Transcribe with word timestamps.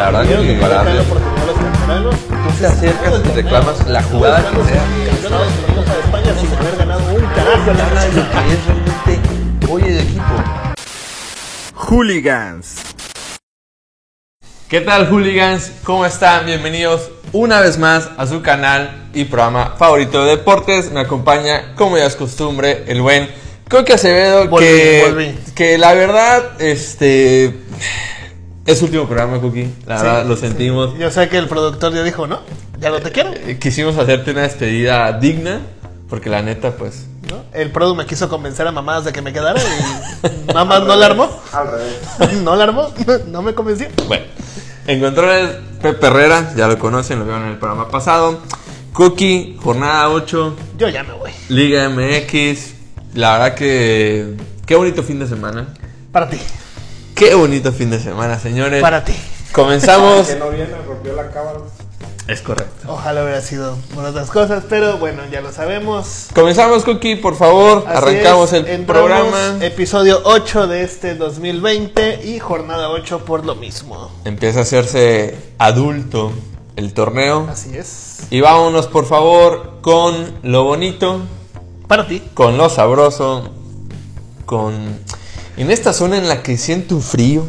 La 0.00 0.10
verdad 0.10 0.40
que 0.40 0.46
que 0.46 0.52
imparable. 0.54 0.92
Tú 1.02 2.58
te 2.58 2.66
acercas 2.66 3.20
y 3.22 3.36
reclamas 3.36 3.86
la 3.86 4.02
jugada 4.02 4.50
que 4.50 4.64
sea. 4.64 4.82
Campeones 5.20 5.56
de 5.56 5.68
la 5.68 5.74
Copa 5.74 5.92
de 5.92 6.00
España 6.00 6.34
sin 6.40 6.54
haber 6.54 6.76
ganado 6.78 7.14
un 7.14 7.26
carajo 7.26 7.70
Habla 7.70 8.04
de 8.04 8.12
lo 8.12 8.30
que 8.30 8.38
es 8.54 8.66
realmente 8.66 9.68
hoy 9.68 9.82
el 9.82 9.98
equipo. 9.98 10.24
Hooligans. 11.74 12.76
¿Qué 14.70 14.80
tal 14.80 15.10
hooligans? 15.10 15.70
¿Cómo 15.84 16.06
están? 16.06 16.46
Bienvenidos 16.46 17.10
una 17.34 17.60
vez 17.60 17.76
más 17.76 18.08
a 18.16 18.26
su 18.26 18.40
canal 18.40 19.10
y 19.12 19.24
programa 19.24 19.74
favorito 19.76 20.24
de 20.24 20.30
deportes. 20.30 20.90
Me 20.92 21.00
acompaña, 21.00 21.74
como 21.76 21.98
ya 21.98 22.06
es 22.06 22.16
costumbre, 22.16 22.84
el 22.86 23.02
buen 23.02 23.28
Coque 23.68 23.92
Acevedo, 23.92 24.48
Volví, 24.48 24.64
que, 24.64 25.04
volví. 25.10 25.38
que 25.54 25.76
la 25.76 25.92
verdad, 25.92 26.58
este... 26.58 27.54
Es 28.70 28.78
su 28.78 28.84
último 28.84 29.06
programa, 29.06 29.40
Cookie. 29.40 29.68
La 29.86 29.98
Sí, 29.98 30.04
verdad, 30.04 30.24
lo 30.26 30.36
sí. 30.36 30.42
sentimos. 30.42 30.96
Yo 30.98 31.10
sé 31.10 31.28
que 31.28 31.38
el 31.38 31.48
productor 31.48 31.92
ya 31.92 32.02
dijo, 32.02 32.26
¿no? 32.26 32.40
Ya 32.78 32.90
no 32.90 33.00
te 33.00 33.10
quiero. 33.10 33.30
Eh, 33.32 33.58
Quisimos 33.60 33.96
hacerte 33.98 34.30
una 34.30 34.42
despedida 34.42 35.12
digna, 35.18 35.60
porque 36.08 36.30
la 36.30 36.42
neta, 36.42 36.72
pues... 36.76 37.06
¿no? 37.28 37.42
El 37.52 37.70
produ 37.70 37.94
me 37.94 38.06
quiso 38.06 38.28
convencer 38.28 38.66
a 38.66 38.72
mamás 38.72 39.04
de 39.04 39.12
que 39.12 39.22
me 39.22 39.32
quedara 39.32 39.60
y 39.60 40.52
mamás 40.54 40.82
no 40.84 40.94
la 40.96 41.06
armó. 41.06 41.28
Al 41.52 41.66
revés. 41.70 42.42
No 42.42 42.54
la 42.56 42.64
armó, 42.64 42.92
no 43.28 43.42
me 43.42 43.54
convenció. 43.54 43.88
Bueno, 44.06 44.24
en 44.86 45.00
controles, 45.00 45.50
Pepe 45.82 46.06
Herrera, 46.06 46.52
ya 46.56 46.68
lo 46.68 46.78
conocen, 46.78 47.18
lo 47.18 47.24
vieron 47.24 47.42
en 47.44 47.50
el 47.50 47.58
programa 47.58 47.88
pasado. 47.88 48.40
Cookie, 48.92 49.56
jornada 49.62 50.08
8, 50.10 50.56
Yo 50.78 50.88
ya 50.88 51.02
me 51.04 51.12
voy. 51.14 51.30
Liga 51.48 51.88
MX. 51.88 52.74
La 53.14 53.32
verdad 53.38 53.54
que. 53.54 54.36
Qué 54.66 54.74
bonito 54.76 55.02
fin 55.02 55.18
de 55.20 55.26
semana. 55.26 55.68
Para 56.12 56.28
ti, 56.28 56.38
Qué 57.20 57.34
bonito 57.34 57.70
fin 57.70 57.90
de 57.90 58.00
semana, 58.00 58.38
señores. 58.38 58.80
para 58.80 59.04
ti. 59.04 59.12
Comenzamos. 59.52 60.26
Que 60.26 60.36
no 60.36 60.48
viene, 60.48 60.70
rompió 60.86 61.12
la 61.14 61.28
cámara. 61.30 61.58
es 62.26 62.40
correcto. 62.40 62.86
Ojalá 62.90 63.22
hubiera 63.24 63.42
sido 63.42 63.76
por 63.94 64.06
otras 64.06 64.30
cosas, 64.30 64.64
pero 64.70 64.96
bueno, 64.96 65.20
ya 65.30 65.42
lo 65.42 65.52
sabemos. 65.52 66.28
Comenzamos, 66.34 66.82
Cookie, 66.84 67.16
por 67.16 67.36
favor. 67.36 67.84
Así 67.86 67.96
Arrancamos 67.98 68.54
es, 68.54 68.60
el 68.64 68.68
entramos, 68.68 69.10
programa. 69.10 69.58
Episodio 69.62 70.22
8 70.24 70.66
de 70.66 70.82
este 70.82 71.14
2020 71.14 72.22
y 72.24 72.38
jornada 72.38 72.88
8 72.88 73.26
por 73.26 73.44
lo 73.44 73.54
mismo. 73.54 74.10
Empieza 74.24 74.60
a 74.60 74.62
hacerse 74.62 75.36
adulto 75.58 76.32
el 76.76 76.94
torneo. 76.94 77.46
Así 77.52 77.76
es. 77.76 78.20
Y 78.30 78.40
vámonos, 78.40 78.86
por 78.86 79.04
favor, 79.04 79.80
con 79.82 80.38
lo 80.42 80.64
bonito, 80.64 81.20
Para 81.86 82.06
ti. 82.06 82.22
con 82.32 82.56
lo 82.56 82.70
sabroso, 82.70 83.50
con. 84.46 85.00
En 85.60 85.70
esta 85.70 85.92
zona 85.92 86.16
en 86.16 86.26
la 86.26 86.42
que 86.42 86.56
siento 86.56 86.96
un 86.96 87.02
frío, 87.02 87.46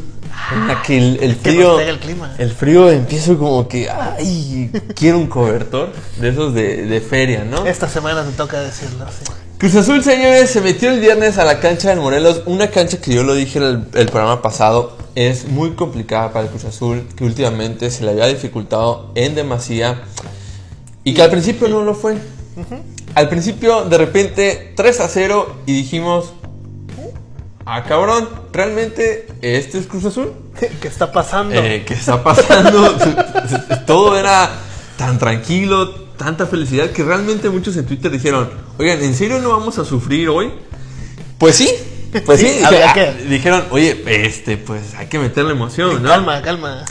en 0.54 0.68
la 0.68 0.82
que 0.82 0.98
el, 0.98 1.20
el 1.22 1.38
que 1.38 1.52
frío. 1.52 1.78
pega 1.78 1.92
el 1.92 2.00
clima. 2.00 2.36
el 2.38 2.52
frío 2.52 2.92
empiezo 2.92 3.38
como 3.38 3.70
que. 3.70 3.90
¡Ay! 3.90 4.70
Quiero 4.96 5.18
un 5.18 5.28
cobertor 5.28 5.94
de 6.20 6.28
esos 6.28 6.54
de, 6.54 6.86
de 6.88 7.00
feria, 7.00 7.46
¿no? 7.46 7.66
Esta 7.66 7.88
semana 7.88 8.26
te 8.26 8.32
toca 8.34 8.60
decirlo, 8.60 9.06
sí. 9.08 9.32
Cruz 9.58 9.76
Azul, 9.76 10.04
señores, 10.04 10.50
se 10.50 10.60
metió 10.60 10.90
el 10.92 11.00
viernes 11.00 11.38
a 11.38 11.46
la 11.46 11.62
cancha 11.62 11.90
del 11.90 12.00
Morelos. 12.00 12.42
Una 12.48 12.68
cancha 12.68 13.00
que 13.00 13.14
yo 13.14 13.24
lo 13.24 13.34
dije 13.34 13.60
el, 13.60 13.86
el 13.94 14.08
programa 14.08 14.42
pasado. 14.42 14.98
Es 15.16 15.46
muy 15.48 15.72
complicada 15.72 16.34
para 16.34 16.44
el 16.46 16.52
Cruz 16.52 16.66
Azul, 16.66 17.08
que 17.16 17.24
últimamente 17.24 17.92
se 17.92 18.04
le 18.04 18.12
había 18.12 18.28
dificultado 18.28 19.12
en 19.16 19.36
demasía. 19.36 20.02
Y 21.06 21.14
que 21.14 21.22
al 21.22 21.30
principio 21.32 21.70
no 21.70 21.82
lo 21.84 21.96
fue. 21.96 22.18
Al 23.16 23.30
principio, 23.30 23.86
de 23.86 23.98
repente, 23.98 24.74
3 24.76 25.00
a 25.00 25.08
0 25.08 25.56
y 25.66 25.72
dijimos. 25.72 26.34
Ah, 27.74 27.86
cabrón, 27.88 28.28
¿realmente 28.52 29.28
este 29.42 29.78
es 29.78 29.88
Cruz 29.88 30.04
Azul? 30.04 30.34
¿Qué 30.82 30.90
está 30.90 31.10
pasando? 31.10 31.56
Eh, 31.56 31.86
¿Qué 31.88 31.94
está 31.94 32.22
pasando? 32.22 32.98
Todo 33.88 34.18
era 34.18 34.50
tan 34.98 35.18
tranquilo, 35.18 35.90
tanta 36.18 36.48
felicidad 36.48 36.90
que 36.90 37.02
realmente 37.02 37.50
muchos 37.50 37.78
en 37.78 37.86
Twitter 37.86 38.12
dijeron, 38.12 38.50
oigan, 38.78 39.02
¿en 39.02 39.16
serio 39.16 39.40
no 39.40 39.52
vamos 39.52 39.78
a 39.80 39.86
sufrir 39.86 40.28
hoy? 40.28 40.52
Pues 41.38 41.56
sí, 41.56 41.70
pues 42.26 42.42
sí. 42.42 42.48
Sí, 42.58 42.62
había 42.62 42.92
Ah, 42.92 42.94
que. 42.94 43.14
Dijeron, 43.30 43.64
oye, 43.72 44.04
este, 44.06 44.58
pues 44.58 44.94
hay 44.96 45.08
que 45.08 45.18
meterle 45.18 45.52
emoción, 45.52 46.04
¿no? 46.04 46.10
Calma, 46.10 46.42
calma. 46.42 46.84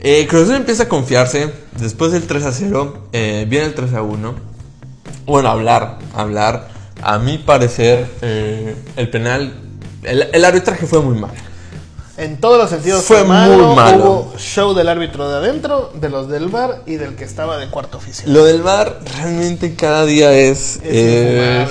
Eh, 0.00 0.26
Cruz 0.30 0.44
Azul 0.44 0.54
empieza 0.56 0.84
a 0.84 0.88
confiarse. 0.88 1.52
Después 1.78 2.12
del 2.12 2.22
3 2.26 2.42
a 2.46 2.52
0, 2.52 3.08
eh, 3.12 3.44
viene 3.46 3.66
el 3.66 3.74
3 3.74 3.92
a 3.92 4.00
1. 4.00 4.34
Bueno, 5.26 5.50
hablar, 5.50 5.98
hablar. 6.14 6.68
A 7.02 7.18
mi 7.18 7.36
parecer, 7.36 8.06
eh, 8.22 8.74
el 8.96 9.10
penal, 9.10 9.52
el, 10.02 10.28
el 10.32 10.44
arbitraje 10.44 10.86
fue 10.86 11.00
muy 11.00 11.18
mal. 11.18 11.30
En 12.18 12.38
todos 12.40 12.56
los 12.56 12.70
sentidos 12.70 13.04
Fue 13.04 13.24
muy 13.24 13.74
malo. 13.76 14.04
Hubo 14.04 14.34
show 14.38 14.72
del 14.72 14.88
árbitro 14.88 15.28
de 15.28 15.36
adentro, 15.36 15.92
de 15.94 16.08
los 16.08 16.28
del 16.28 16.48
bar 16.48 16.82
y 16.86 16.94
del 16.96 17.14
que 17.14 17.24
estaba 17.24 17.58
de 17.58 17.68
cuarto 17.68 17.98
oficial. 17.98 18.32
Lo 18.32 18.44
del 18.44 18.62
bar 18.62 19.00
realmente 19.18 19.74
cada 19.74 20.06
día 20.06 20.32
es. 20.32 20.80
Es 20.82 21.68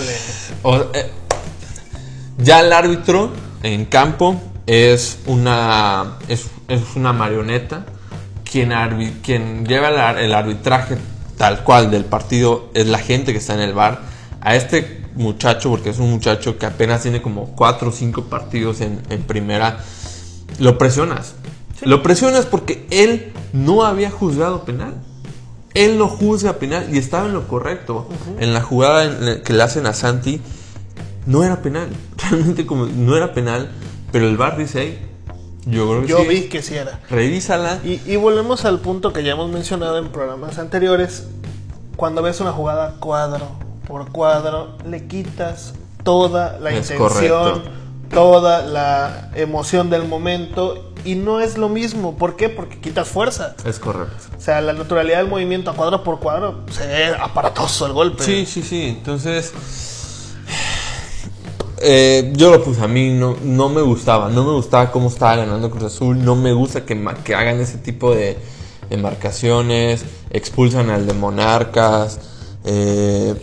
o- 0.61 0.85
eh, 0.93 1.09
ya 2.37 2.59
el 2.59 2.71
árbitro 2.73 3.31
en 3.63 3.85
campo 3.85 4.39
es 4.67 5.17
una. 5.25 6.17
Es, 6.27 6.45
es 6.67 6.81
una 6.95 7.11
marioneta. 7.13 7.85
Quien, 8.49 8.69
arbi- 8.69 9.21
quien 9.23 9.65
lleva 9.65 9.89
el, 10.11 10.25
el 10.25 10.33
arbitraje 10.33 10.97
tal 11.37 11.63
cual 11.63 11.89
del 11.91 12.05
partido 12.05 12.69
es 12.73 12.85
la 12.87 12.99
gente 12.99 13.31
que 13.31 13.39
está 13.39 13.55
en 13.55 13.61
el 13.61 13.73
bar. 13.73 14.01
A 14.41 14.55
este 14.55 15.01
muchacho, 15.15 15.69
porque 15.69 15.89
es 15.89 15.99
un 15.99 16.11
muchacho 16.11 16.57
que 16.57 16.65
apenas 16.65 17.01
tiene 17.01 17.21
como 17.21 17.55
4 17.55 17.89
o 17.89 17.91
5 17.91 18.23
partidos 18.25 18.81
en, 18.81 19.01
en 19.09 19.23
primera, 19.23 19.79
lo 20.59 20.77
presionas. 20.77 21.35
Lo 21.81 22.01
presionas 22.01 22.45
porque 22.45 22.85
él 22.89 23.33
no 23.53 23.83
había 23.83 24.09
juzgado 24.11 24.63
penal. 24.63 24.95
Él 25.73 25.97
lo 25.97 26.07
juzga 26.07 26.53
penal 26.53 26.87
y 26.93 26.97
estaba 26.97 27.25
en 27.27 27.33
lo 27.33 27.47
correcto. 27.47 28.07
En 28.39 28.53
la 28.53 28.61
jugada 28.61 29.03
en 29.03 29.25
la 29.25 29.41
que 29.41 29.51
le 29.53 29.61
hacen 29.61 29.85
a 29.85 29.93
Santi, 29.93 30.39
no 31.25 31.43
era 31.43 31.61
penal. 31.61 31.89
Realmente 32.29 32.65
como 32.65 32.85
no 32.85 33.17
era 33.17 33.33
penal, 33.33 33.69
pero 34.11 34.27
el 34.27 34.37
VAR 34.37 34.57
dice, 34.57 34.81
"Ey, 34.83 34.99
yo 35.65 35.89
creo 35.89 36.01
que 36.03 36.07
Yo 36.07 36.19
sí. 36.19 36.27
vi 36.27 36.41
que 36.43 36.61
sí 36.61 36.75
era. 36.75 37.01
Revísala. 37.09 37.79
Y, 37.83 37.99
y 38.05 38.15
volvemos 38.15 38.63
al 38.65 38.79
punto 38.79 39.11
que 39.11 39.23
ya 39.23 39.33
hemos 39.33 39.51
mencionado 39.51 39.97
en 39.97 40.09
programas 40.09 40.59
anteriores. 40.59 41.27
Cuando 41.97 42.21
ves 42.21 42.39
una 42.39 42.51
jugada 42.51 42.95
cuadro 42.99 43.47
por 43.88 44.12
cuadro, 44.12 44.78
le 44.85 45.07
quitas 45.07 45.73
toda 46.03 46.59
la 46.59 46.72
Es 46.72 46.91
intención, 46.91 47.51
correcto. 47.51 47.72
toda 48.12 48.62
la 48.63 49.31
emoción 49.35 49.90
del 49.90 50.07
momento. 50.07 50.91
Y 51.03 51.13
no 51.16 51.40
es 51.40 51.57
lo 51.57 51.69
mismo. 51.69 52.16
¿Por 52.18 52.35
qué? 52.35 52.50
Porque 52.50 52.79
quitas 52.79 53.07
fuerza. 53.07 53.56
Es 53.63 53.78
correcto. 53.78 54.16
O 54.35 54.41
sea, 54.41 54.59
la 54.62 54.73
naturalidad 54.73 55.19
del 55.19 55.28
movimiento 55.28 55.69
a 55.69 55.75
cuadro 55.75 56.03
por 56.03 56.19
cuadro 56.19 56.62
se 56.72 56.88
ve 56.88 57.07
aparatoso 57.19 57.85
el 57.85 57.94
golpe. 57.94 58.23
Sí, 58.23 58.47
sí, 58.47 58.63
sí. 58.63 58.96
Entonces, 58.97 59.53
eh, 61.79 62.34
yo 62.35 62.50
lo 62.50 62.63
puse 62.63 62.81
a 62.84 62.88
mí, 62.88 63.12
no, 63.12 63.35
no 63.44 63.69
me 63.69 63.81
gustaba. 63.81 64.29
No 64.29 64.44
me 64.44 64.53
gustaba 64.53 64.91
cómo 64.91 65.09
estaba 65.09 65.35
ganando 65.35 65.69
Cruz 65.69 65.84
Azul. 65.84 66.25
No 66.25 66.35
me 66.35 66.53
gusta 66.53 66.85
que, 66.85 67.00
que 67.23 67.35
hagan 67.35 67.59
ese 67.59 67.78
tipo 67.78 68.13
de, 68.16 68.38
marcaciones. 69.00 70.06
Expulsan 70.31 70.90
al 70.90 71.06
de 71.06 71.13
Monarcas. 71.13 72.19
eh, 72.63 73.35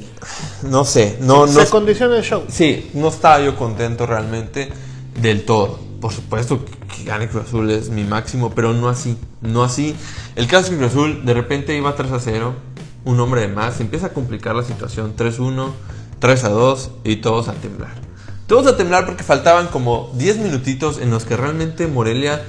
no 0.62 0.84
sé, 0.84 1.18
no, 1.20 1.46
no, 1.46 1.52
Se 1.52 1.68
condiciona 1.68 2.16
el 2.16 2.22
show. 2.24 2.44
Sí, 2.48 2.90
no 2.94 3.08
estaba 3.08 3.40
yo 3.40 3.56
contento 3.56 4.06
realmente 4.06 4.70
del 5.20 5.44
todo. 5.44 5.78
Por 6.00 6.12
supuesto 6.12 6.64
que 6.64 7.04
gane 7.04 7.28
Cruz 7.28 7.44
Azul 7.46 7.70
es 7.70 7.88
mi 7.90 8.04
máximo, 8.04 8.50
pero 8.54 8.72
no 8.74 8.88
así, 8.88 9.16
no 9.40 9.62
así. 9.62 9.94
El 10.34 10.46
caso 10.48 10.64
es 10.64 10.70
que 10.70 10.76
Cruz 10.78 10.90
Azul 10.90 11.24
de 11.24 11.34
repente 11.34 11.76
iba 11.76 11.94
3 11.94 12.10
a 12.12 12.18
0, 12.20 12.54
un 13.04 13.20
hombre 13.20 13.42
de 13.42 13.48
más, 13.48 13.80
empieza 13.80 14.06
a 14.06 14.12
complicar 14.12 14.54
la 14.56 14.64
situación, 14.64 15.14
3-1, 15.16 15.70
3 16.18 16.44
a 16.44 16.48
2 16.48 16.90
y 17.04 17.16
todos 17.16 17.48
a 17.48 17.52
temblar. 17.54 17.94
Todos 18.48 18.66
a 18.66 18.76
temblar 18.76 19.06
porque 19.06 19.22
faltaban 19.22 19.68
como 19.68 20.10
10 20.16 20.38
minutitos 20.38 20.98
en 20.98 21.10
los 21.10 21.24
que 21.24 21.36
realmente 21.36 21.86
Morelia 21.86 22.42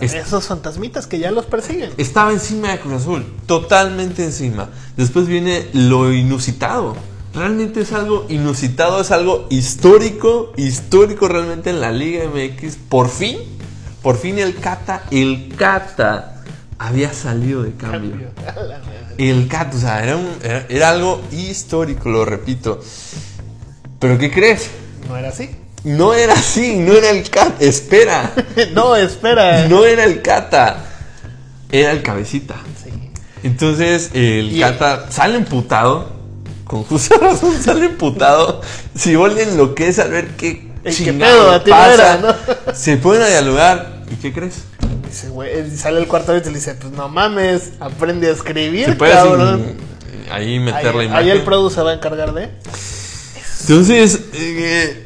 est- 0.00 0.14
Esos 0.14 0.46
fantasmitas 0.46 1.06
que 1.06 1.18
ya 1.18 1.30
los 1.30 1.44
persiguen. 1.46 1.90
estaba 1.98 2.32
encima 2.32 2.70
de 2.72 2.80
Cruz 2.80 3.02
Azul, 3.02 3.24
totalmente 3.46 4.24
encima. 4.24 4.70
Después 4.96 5.26
viene 5.26 5.66
lo 5.74 6.10
inusitado. 6.12 6.96
Realmente 7.34 7.80
es 7.80 7.92
algo 7.92 8.26
inusitado, 8.28 9.00
es 9.00 9.10
algo 9.10 9.46
histórico, 9.50 10.52
histórico 10.56 11.26
realmente 11.28 11.70
en 11.70 11.80
la 11.80 11.90
Liga 11.90 12.24
MX. 12.26 12.76
Por 12.88 13.08
fin, 13.08 13.38
por 14.02 14.16
fin 14.16 14.38
el 14.38 14.54
Cata, 14.56 15.02
el 15.10 15.52
Cata 15.56 16.42
había 16.78 17.12
salido 17.12 17.62
de 17.64 17.72
cambio. 17.74 18.28
El 19.18 19.48
Cata, 19.48 19.76
o 19.76 19.80
sea, 19.80 20.02
era, 20.04 20.16
un- 20.16 20.36
era- 20.44 20.66
era 20.68 20.90
algo 20.90 21.22
histórico, 21.32 22.08
lo 22.08 22.24
repito. 22.24 22.80
Pero 23.98 24.16
¿qué 24.18 24.30
crees? 24.30 24.70
No 25.08 25.16
era 25.16 25.30
así. 25.30 25.50
No 25.82 26.14
era 26.14 26.34
así, 26.34 26.76
no 26.76 26.92
era 26.94 27.10
el 27.10 27.28
Cata. 27.28 27.56
Espera, 27.58 28.32
no, 28.74 28.94
espera. 28.96 29.66
no 29.68 29.84
era 29.84 30.04
el 30.04 30.22
Cata, 30.22 30.84
era 31.72 31.90
el 31.90 32.00
Cabecita. 32.02 32.54
Sí. 32.82 32.90
Entonces 33.42 34.10
el 34.14 34.58
Cata 34.60 35.10
sale 35.10 35.36
emputado, 35.36 36.13
con 36.64 36.82
justa 36.84 37.16
razón 37.20 37.60
sale 37.62 37.86
emputado. 37.86 38.60
Si 38.94 39.14
Boldi 39.16 39.42
enloquece 39.42 40.02
al 40.02 40.10
ver 40.10 40.28
qué 40.36 40.68
que 40.82 40.90
chingado 40.92 41.50
pedo, 41.50 41.58
no 41.58 41.64
pasa, 41.64 41.94
era, 41.94 42.16
¿no? 42.66 42.74
se 42.74 42.96
ponen 42.98 43.22
a 43.22 43.26
dialogar. 43.28 44.02
¿Y 44.10 44.16
qué 44.16 44.32
crees? 44.32 44.64
dice, 45.08 45.28
güey, 45.28 45.70
sale 45.76 46.00
el 46.00 46.06
cuarto 46.08 46.36
y 46.36 46.40
le 46.40 46.50
dice, 46.50 46.74
pues 46.74 46.92
no 46.92 47.08
mames, 47.08 47.72
aprende 47.80 48.28
a 48.28 48.32
escribir, 48.32 48.86
Si 48.86 48.92
puedes 48.92 49.14
cabrón. 49.14 49.60
in- 49.60 50.32
ahí 50.32 50.58
meter 50.58 50.94
la 50.94 51.04
imagen. 51.04 51.22
ahí 51.24 51.30
el 51.30 51.42
produ 51.42 51.70
se 51.70 51.82
va 51.82 51.92
a 51.92 51.94
encargar 51.94 52.32
de. 52.34 52.50
Entonces, 53.62 54.20
eh, 54.34 55.04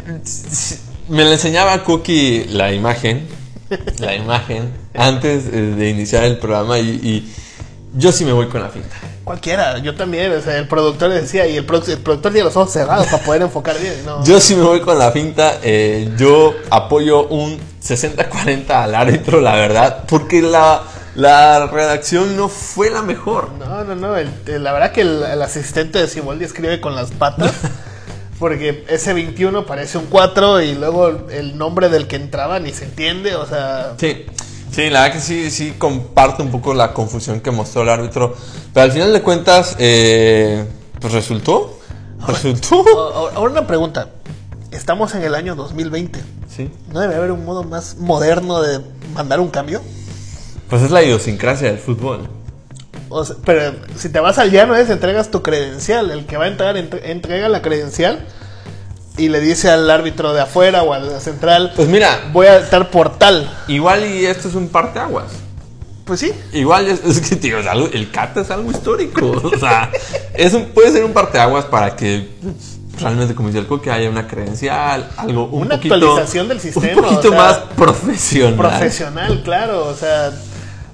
me 1.08 1.24
le 1.24 1.32
enseñaba 1.32 1.84
Cookie 1.84 2.46
la 2.50 2.72
imagen, 2.72 3.26
la 3.98 4.14
imagen, 4.16 4.70
antes 4.94 5.44
eh, 5.46 5.50
de 5.76 5.90
iniciar 5.90 6.24
el 6.24 6.38
programa 6.38 6.78
y, 6.78 6.88
y 6.90 7.34
yo 7.94 8.12
sí 8.12 8.24
me 8.24 8.32
voy 8.32 8.48
con 8.48 8.62
la 8.62 8.68
finta. 8.68 8.94
Cualquiera, 9.24 9.78
yo 9.78 9.94
también, 9.94 10.32
o 10.32 10.40
sea, 10.40 10.56
el 10.56 10.66
productor 10.68 11.10
decía, 11.10 11.46
y 11.46 11.52
el, 11.56 11.58
el 11.58 11.64
productor 11.66 12.32
tiene 12.32 12.42
los 12.44 12.56
ojos 12.56 12.72
cerrados 12.72 13.06
para 13.08 13.22
poder 13.24 13.42
enfocar 13.42 13.78
bien. 13.78 13.94
No. 14.06 14.24
Yo 14.24 14.40
sí 14.40 14.54
me 14.54 14.62
voy 14.62 14.80
con 14.80 14.98
la 14.98 15.10
finta, 15.12 15.58
eh, 15.62 16.10
yo 16.16 16.54
apoyo 16.70 17.26
un 17.28 17.58
60-40 17.82 18.70
al 18.70 18.94
árbitro, 18.94 19.40
la 19.40 19.54
verdad, 19.54 20.04
porque 20.08 20.40
la, 20.40 20.82
la 21.14 21.66
redacción 21.66 22.36
no 22.36 22.48
fue 22.48 22.88
la 22.90 23.02
mejor. 23.02 23.50
No, 23.58 23.84
no, 23.84 23.94
no. 23.94 24.16
el- 24.16 24.30
la 24.62 24.72
verdad 24.72 24.92
que 24.92 25.02
el, 25.02 25.22
el 25.22 25.42
asistente 25.42 25.98
de 25.98 26.08
Siboldi 26.08 26.44
escribe 26.44 26.80
con 26.80 26.94
las 26.94 27.10
patas. 27.10 27.52
Porque 28.38 28.84
ese 28.88 29.14
21 29.14 29.66
parece 29.66 29.98
un 29.98 30.06
4 30.06 30.62
y 30.62 30.76
luego 30.76 31.08
el, 31.08 31.18
el 31.32 31.58
nombre 31.58 31.88
del 31.88 32.06
que 32.06 32.14
entraba 32.14 32.60
ni 32.60 32.72
se 32.72 32.84
entiende. 32.84 33.34
O 33.34 33.44
sea, 33.46 33.94
Sí, 33.98 34.26
sí, 34.70 34.90
la 34.90 35.02
verdad 35.02 35.14
que 35.16 35.20
sí, 35.20 35.50
sí 35.50 35.74
comparto 35.78 36.42
un 36.42 36.50
poco 36.50 36.74
la 36.74 36.92
confusión 36.92 37.40
que 37.40 37.50
mostró 37.50 37.82
el 37.82 37.88
árbitro. 37.88 38.34
Pero 38.72 38.84
al 38.84 38.92
final 38.92 39.12
de 39.12 39.22
cuentas, 39.22 39.76
eh, 39.78 40.64
pues 41.00 41.12
resultó. 41.12 41.78
Resultó. 42.26 42.84
ahora 43.34 43.50
una 43.52 43.66
pregunta. 43.66 44.08
Estamos 44.70 45.14
en 45.14 45.22
el 45.22 45.34
año 45.34 45.54
2020. 45.54 46.20
Sí. 46.54 46.70
¿No 46.92 47.00
debe 47.00 47.14
haber 47.14 47.32
un 47.32 47.44
modo 47.44 47.62
más 47.64 47.96
moderno 47.98 48.60
de 48.60 48.80
mandar 49.14 49.40
un 49.40 49.48
cambio? 49.48 49.80
Pues 50.68 50.82
es 50.82 50.90
la 50.90 51.02
idiosincrasia 51.02 51.68
del 51.68 51.78
fútbol. 51.78 52.28
O 53.08 53.24
sea, 53.24 53.36
pero 53.44 53.74
si 53.96 54.10
te 54.10 54.20
vas 54.20 54.38
al 54.38 54.50
llano 54.50 54.74
es 54.76 54.90
entregas 54.90 55.30
tu 55.30 55.42
credencial. 55.42 56.10
El 56.10 56.26
que 56.26 56.36
va 56.36 56.44
a 56.44 56.48
entrar 56.48 56.76
entre- 56.76 57.10
entrega 57.10 57.48
la 57.48 57.62
credencial 57.62 58.26
y 59.18 59.28
le 59.28 59.40
dice 59.40 59.70
al 59.70 59.90
árbitro 59.90 60.32
de 60.32 60.40
afuera 60.42 60.82
o 60.82 60.92
a 60.94 60.98
la 61.00 61.20
central, 61.20 61.72
Pues 61.76 61.88
mira, 61.88 62.28
voy 62.32 62.46
a 62.46 62.58
estar 62.58 62.90
por 62.90 63.18
tal. 63.18 63.50
igual 63.68 64.06
y 64.06 64.24
esto 64.26 64.48
es 64.48 64.54
un 64.54 64.68
parteaguas. 64.68 65.26
Pues 66.04 66.20
sí. 66.20 66.32
Igual 66.54 66.88
es, 66.88 67.04
es 67.04 67.20
que, 67.20 67.36
tío, 67.36 67.58
es 67.58 67.66
algo- 67.66 67.90
el 67.92 68.10
CAT 68.10 68.38
es 68.38 68.50
algo 68.50 68.70
histórico. 68.70 69.26
O 69.54 69.58
sea, 69.58 69.90
es 70.34 70.54
un- 70.54 70.66
puede 70.66 70.90
ser 70.92 71.04
un 71.04 71.12
parteaguas 71.12 71.66
para 71.66 71.94
que 71.96 72.28
realmente, 72.98 73.34
como 73.34 73.48
dice 73.48 73.58
el 73.60 73.80
que 73.80 73.90
haya 73.90 74.08
una 74.08 74.26
credencial, 74.26 75.08
algo 75.18 75.44
un 75.46 75.62
Una 75.66 75.76
poquito, 75.76 75.94
actualización 75.94 76.48
del 76.48 76.60
sistema, 76.60 76.96
Un 76.96 77.02
poquito 77.04 77.28
o 77.28 77.32
sea, 77.32 77.40
más 77.40 77.58
profesional. 77.76 78.54
profesional, 78.56 79.42
claro. 79.44 79.86
O 79.86 79.94
sea, 79.94 80.32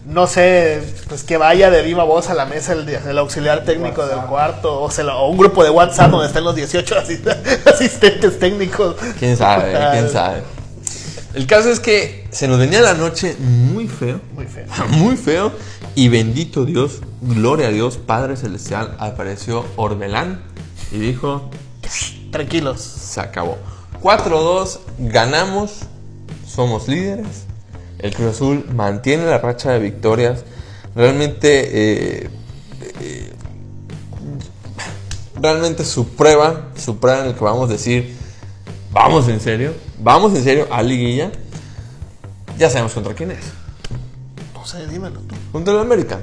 no 0.06 0.26
sé, 0.26 0.82
pues 1.08 1.22
que 1.24 1.36
vaya 1.36 1.70
de 1.70 1.82
viva 1.82 2.04
voz 2.04 2.28
a 2.28 2.34
la 2.34 2.44
mesa 2.46 2.72
el, 2.74 2.88
el 2.88 3.18
auxiliar 3.18 3.64
técnico 3.64 4.06
del 4.06 4.20
cuarto 4.20 4.82
o, 4.82 4.90
se 4.90 5.02
lo- 5.02 5.18
o 5.18 5.28
un 5.30 5.38
grupo 5.38 5.64
de 5.64 5.70
WhatsApp 5.70 6.10
donde 6.10 6.26
están 6.26 6.44
los 6.44 6.54
18 6.54 6.94
asist- 6.98 7.36
asistentes 7.66 8.38
técnicos. 8.38 8.96
Quién 9.18 9.36
sabe, 9.36 9.72
quién 9.92 10.10
sabe. 10.10 10.42
El 11.34 11.46
caso 11.48 11.70
es 11.70 11.80
que 11.80 12.28
se 12.30 12.46
nos 12.46 12.58
venía 12.58 12.80
la 12.80 12.94
noche 12.94 13.34
muy 13.40 13.88
feo. 13.88 14.20
Muy 14.34 14.46
feo. 14.46 14.66
Muy 14.90 15.16
feo. 15.16 15.52
Y 15.96 16.08
bendito 16.08 16.64
Dios, 16.64 17.00
gloria 17.22 17.68
a 17.68 17.70
Dios, 17.70 17.96
Padre 17.96 18.36
Celestial, 18.36 18.96
apareció 18.98 19.64
Orbelán 19.76 20.42
y 20.92 20.98
dijo, 20.98 21.50
Tranquilos. 22.30 22.80
se 22.80 23.20
acabó. 23.20 23.58
4-2, 24.02 24.78
ganamos, 24.98 25.80
somos 26.46 26.88
líderes. 26.88 27.46
El 28.04 28.14
Cruz 28.14 28.34
Azul 28.34 28.66
mantiene 28.74 29.24
la 29.24 29.38
racha 29.38 29.72
de 29.72 29.78
victorias. 29.78 30.44
Realmente, 30.94 32.24
eh, 32.24 32.30
eh, 33.00 33.32
realmente 35.40 35.86
su 35.86 36.08
prueba, 36.08 36.68
su 36.76 36.98
prueba 36.98 37.20
en 37.20 37.28
el 37.28 37.34
que 37.34 37.42
vamos 37.42 37.70
a 37.70 37.72
decir, 37.72 38.14
vamos 38.92 39.26
en 39.28 39.40
serio, 39.40 39.72
vamos 39.98 40.36
en 40.36 40.44
serio 40.44 40.68
a 40.70 40.82
Liguilla. 40.82 41.32
Ya 42.58 42.68
sabemos 42.68 42.92
contra 42.92 43.14
quién 43.14 43.30
es. 43.30 43.38
No 44.52 44.66
sé, 44.66 44.86
dímelo 44.86 45.20
tú. 45.20 45.34
Contra 45.50 45.72
el 45.72 45.80
América. 45.80 46.20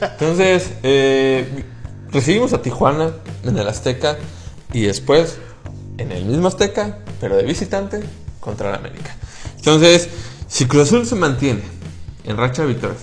Entonces, 0.00 0.70
eh, 0.82 1.66
recibimos 2.10 2.54
a 2.54 2.62
Tijuana 2.62 3.10
en 3.44 3.58
el 3.58 3.68
Azteca 3.68 4.16
y 4.72 4.84
después 4.84 5.36
en 5.98 6.12
el 6.12 6.24
mismo 6.24 6.48
Azteca, 6.48 7.00
pero 7.20 7.36
de 7.36 7.42
visitante, 7.42 8.00
contra 8.40 8.70
el 8.70 8.76
América. 8.76 9.14
Entonces, 9.58 10.08
si 10.50 10.66
Cruz 10.66 10.88
Azul 10.88 11.06
se 11.06 11.14
mantiene 11.14 11.62
en 12.24 12.36
racha 12.36 12.62
de 12.62 12.68
victorias, 12.68 13.02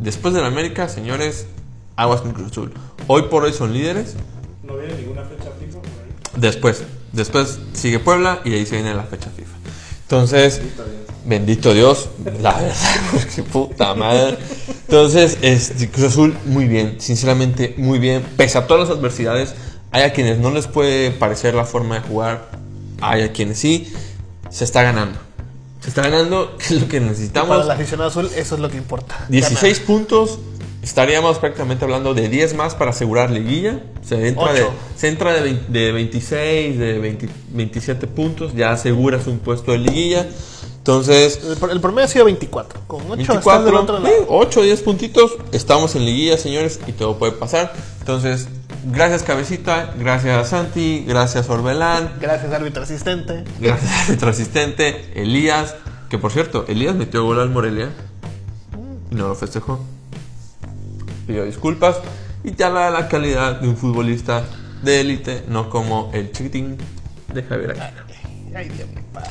después 0.00 0.34
del 0.34 0.44
América, 0.44 0.88
señores, 0.88 1.46
aguas 1.94 2.20
con 2.20 2.32
Cruz 2.32 2.50
Azul. 2.50 2.72
Hoy 3.06 3.22
por 3.30 3.44
hoy 3.44 3.52
son 3.52 3.72
líderes, 3.72 4.16
No 4.64 4.76
viene 4.76 4.96
ninguna 4.96 5.22
fecha 5.22 5.50
por 5.50 5.82
ahí. 5.82 6.12
Después, 6.36 6.82
después 7.12 7.60
sigue 7.74 8.00
Puebla 8.00 8.40
y 8.44 8.54
ahí 8.54 8.66
se 8.66 8.74
viene 8.74 8.92
la 8.92 9.04
fecha 9.04 9.30
FIFA. 9.30 9.56
Entonces, 10.02 10.60
bendito 11.24 11.72
Dios, 11.72 12.08
la 12.42 12.54
verdad, 12.54 12.74
porque 13.12 13.44
puta 13.44 13.94
madre. 13.94 14.36
Entonces, 14.68 15.38
este, 15.42 15.88
Cruz 15.88 16.06
Azul, 16.06 16.36
muy 16.44 16.66
bien, 16.66 16.96
sinceramente, 16.98 17.72
muy 17.78 18.00
bien. 18.00 18.24
Pese 18.36 18.58
a 18.58 18.66
todas 18.66 18.88
las 18.88 18.98
adversidades, 18.98 19.54
hay 19.92 20.02
a 20.02 20.12
quienes 20.12 20.38
no 20.38 20.50
les 20.50 20.66
puede 20.66 21.12
parecer 21.12 21.54
la 21.54 21.64
forma 21.64 21.94
de 21.94 22.00
jugar, 22.00 22.50
hay 23.00 23.22
a 23.22 23.32
quienes 23.32 23.60
sí, 23.60 23.92
se 24.50 24.64
está 24.64 24.82
ganando. 24.82 25.29
Se 25.80 25.88
está 25.88 26.02
ganando, 26.02 26.56
que 26.58 26.64
es 26.74 26.80
lo 26.80 26.88
que 26.88 26.98
Para 26.98 27.10
necesitamos. 27.10 27.64
el 27.64 27.70
aficionado 27.70 28.10
azul, 28.10 28.30
eso 28.36 28.54
es 28.54 28.60
lo 28.60 28.70
que 28.70 28.76
importa. 28.76 29.26
16 29.28 29.80
puntos. 29.80 30.38
Estaríamos 30.82 31.38
prácticamente 31.38 31.84
hablando 31.84 32.14
de 32.14 32.30
10 32.30 32.54
más 32.54 32.74
para 32.74 32.90
asegurar 32.90 33.30
liguilla. 33.30 33.82
Se 34.02 34.28
entra, 34.28 34.52
de, 34.54 34.66
se 34.96 35.08
entra 35.08 35.34
de, 35.34 35.42
20 35.42 35.72
de 35.72 35.92
26, 35.92 36.78
de 36.78 36.98
20 36.98 37.28
27 37.50 38.06
puntos. 38.06 38.54
Ya 38.54 38.72
aseguras 38.72 39.26
un 39.26 39.40
puesto 39.40 39.72
de 39.72 39.78
liguilla. 39.78 40.26
Entonces, 40.78 41.38
El, 41.44 41.70
el 41.70 41.80
promedio 41.82 42.06
ha 42.06 42.08
sido 42.08 42.24
24. 42.24 42.80
Con 42.86 43.02
8 43.02 43.20
están 43.20 43.36
24, 43.36 43.64
del 43.66 43.74
otro 43.74 43.98
lado. 43.98 44.14
8 44.28 44.60
o 44.60 44.62
10 44.62 44.80
puntitos. 44.80 45.32
Estamos 45.52 45.94
en 45.96 46.06
liguilla, 46.06 46.38
señores, 46.38 46.80
y 46.86 46.92
todo 46.92 47.18
puede 47.18 47.32
pasar. 47.32 47.74
Entonces, 48.00 48.48
gracias 48.84 49.22
Cabecita, 49.22 49.94
gracias 49.98 50.48
Santi, 50.48 51.04
gracias 51.06 51.48
Orbelán, 51.48 52.12
Gracias, 52.20 52.52
árbitro 52.52 52.82
asistente. 52.82 53.44
gracias 53.60 54.08
nuestro 54.08 54.30
asistente 54.30 55.10
Elías. 55.14 55.74
Que 56.08 56.18
por 56.18 56.32
cierto, 56.32 56.64
Elías 56.66 56.94
metió 56.96 57.24
gol 57.24 57.38
al 57.38 57.50
Morelia 57.50 57.88
y 59.10 59.14
no 59.14 59.28
lo 59.28 59.34
festejó. 59.36 59.84
Pidió 61.26 61.44
disculpas 61.44 61.96
y 62.42 62.50
te 62.52 62.64
habla 62.64 62.86
de 62.86 62.90
la 62.90 63.08
calidad 63.08 63.60
de 63.60 63.68
un 63.68 63.76
futbolista 63.76 64.42
de 64.82 65.00
élite, 65.02 65.44
no 65.46 65.70
como 65.70 66.10
el 66.12 66.32
chiquitín 66.32 66.78
de 67.32 67.42
Javier 67.44 67.70
Aguirre. 67.70 68.56
Ay, 68.56 68.68
Dios 68.70 68.88
mío, 68.88 69.02
padre. 69.12 69.30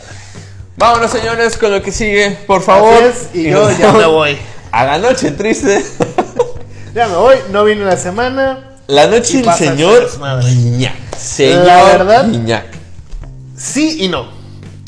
Vámonos, 0.78 1.12
señores, 1.12 1.58
con 1.58 1.72
lo 1.72 1.82
que 1.82 1.92
sigue, 1.92 2.38
por 2.48 2.62
favor. 2.62 2.94
Así 3.04 3.28
es, 3.34 3.36
y 3.36 3.50
yo 3.50 3.70
ya 3.78 3.92
me 3.92 4.06
voy. 4.06 4.38
A 4.72 4.86
la 4.86 4.98
noche 5.00 5.32
triste. 5.32 5.84
Ya 6.94 7.08
me 7.10 7.16
voy, 7.16 7.36
no 7.52 7.66
vine 7.66 7.84
la 7.84 7.98
semana. 7.98 8.69
La 8.90 9.08
noche 9.08 9.38
Y 9.38 9.42
del 9.44 9.54
señor. 9.54 10.10
Guiñac. 10.44 10.96
Señor 11.18 11.66
La 11.66 11.84
verdad- 11.84 12.28
Guiñac. 12.30 12.66
Sí 13.56 13.98
y 14.04 14.08
no. 14.08 14.28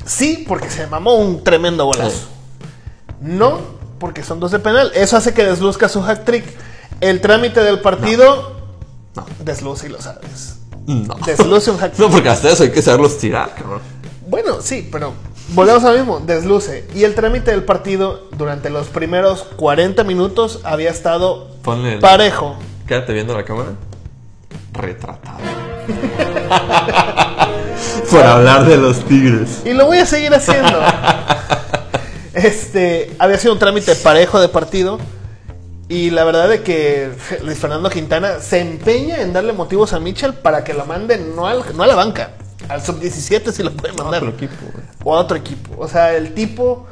Sí, 0.05 0.43
porque 0.47 0.69
se 0.69 0.87
mamó 0.87 1.15
un 1.15 1.43
tremendo 1.43 1.85
golazo. 1.85 2.09
Sí. 2.11 2.25
No, 3.21 3.59
porque 3.99 4.23
son 4.23 4.39
dos 4.39 4.51
de 4.51 4.59
penal. 4.59 4.91
Eso 4.95 5.17
hace 5.17 5.33
que 5.33 5.43
desluzca 5.45 5.87
su 5.87 6.03
hat 6.03 6.23
trick. 6.25 6.45
El 6.99 7.21
trámite 7.21 7.61
del 7.61 7.79
partido 7.79 8.57
No. 9.15 9.25
desluce 9.45 9.85
y 9.87 9.89
lo 9.89 10.01
sabes. 10.01 10.57
No. 10.87 11.15
Desluce 11.25 11.69
un 11.69 11.77
hat 11.83 11.91
trick. 11.93 11.99
No, 11.99 12.09
porque 12.09 12.29
hasta 12.29 12.49
eso 12.49 12.63
hay 12.63 12.71
que 12.71 12.81
saberlos 12.81 13.17
tirar, 13.19 13.53
cabrón. 13.53 13.81
Bueno, 14.27 14.61
sí, 14.61 14.87
pero 14.91 15.13
volvemos 15.49 15.83
a 15.83 15.91
lo 15.91 15.97
mismo, 15.99 16.19
desluce. 16.21 16.87
Y 16.95 17.03
el 17.03 17.13
trámite 17.13 17.51
del 17.51 17.63
partido 17.65 18.29
durante 18.35 18.69
los 18.71 18.87
primeros 18.87 19.43
40 19.57 20.03
minutos 20.03 20.61
había 20.63 20.89
estado 20.89 21.51
Ponle 21.61 21.93
el- 21.93 21.99
parejo. 21.99 22.55
Quédate 22.87 23.13
viendo 23.13 23.35
la 23.35 23.43
cámara. 23.45 23.69
Retratado. 24.73 25.37
Por 28.09 28.23
hablar 28.23 28.65
de 28.65 28.77
los 28.77 29.03
tigres. 29.05 29.61
Y 29.65 29.73
lo 29.73 29.85
voy 29.85 29.97
a 29.99 30.05
seguir 30.05 30.33
haciendo. 30.33 30.79
este, 32.33 33.11
había 33.19 33.37
sido 33.37 33.53
un 33.53 33.59
trámite 33.59 33.95
parejo 33.95 34.39
de 34.39 34.49
partido. 34.49 34.99
Y 35.89 36.09
la 36.09 36.23
verdad 36.23 36.47
de 36.47 36.61
que 36.61 37.11
Luis 37.43 37.57
Fernando 37.59 37.89
Quintana 37.89 38.39
se 38.39 38.61
empeña 38.61 39.19
en 39.21 39.33
darle 39.33 39.51
motivos 39.51 39.91
a 39.91 39.99
Mitchell 39.99 40.33
para 40.33 40.63
que 40.63 40.73
lo 40.73 40.85
manden 40.85 41.35
no, 41.35 41.47
al- 41.47 41.75
no 41.75 41.83
a 41.83 41.87
la 41.87 41.95
banca, 41.95 42.31
al 42.69 42.81
sub-17 42.81 43.51
si 43.51 43.61
lo 43.61 43.73
puede 43.73 43.93
mandar. 43.95 44.23
Otro 44.23 44.29
equipo, 44.35 44.55
güey. 44.71 44.85
o 45.03 45.15
a 45.15 45.19
otro 45.19 45.35
equipo. 45.35 45.75
O 45.77 45.89
sea, 45.89 46.15
el 46.15 46.33
tipo, 46.33 46.87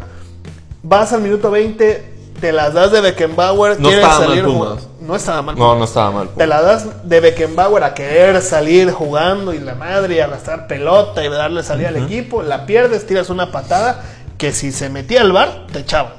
vas 0.84 1.14
al 1.14 1.22
minuto 1.22 1.50
20, 1.50 2.14
te 2.42 2.52
las 2.52 2.74
das 2.74 2.92
de 2.92 3.00
Beckenbauer, 3.00 3.80
No 3.80 3.88
quieres 3.88 4.06
mal 4.06 4.18
salir 4.18 4.44
Pumas. 4.44 4.89
No 5.10 5.16
estaba 5.16 5.42
mal. 5.42 5.58
No, 5.58 5.76
no 5.76 5.86
estaba 5.86 6.12
mal. 6.12 6.30
Te 6.38 6.46
la 6.46 6.62
das 6.62 6.86
de 7.04 7.20
Beckenbauer 7.20 7.84
a 7.84 7.96
querer 7.96 8.44
salir 8.44 8.92
jugando 8.92 9.56
y 9.56 9.60
la 9.60 9.74
madre 9.74 10.18
y 10.18 10.20
arrastrar 10.20 10.68
pelota 10.68 11.26
y 11.26 11.30
darle 11.30 11.64
salida 11.64 11.88
al 11.88 11.98
equipo, 11.98 12.44
la 12.44 12.68
pierdes, 12.68 13.08
tiras 13.08 13.32
una 13.32 13.52
patada 13.52 14.04
que 14.38 14.54
si 14.54 14.72
se 14.72 14.88
metía 14.90 15.22
al 15.22 15.32
bar 15.32 15.66
te 15.74 15.80
echaban. 15.80 16.14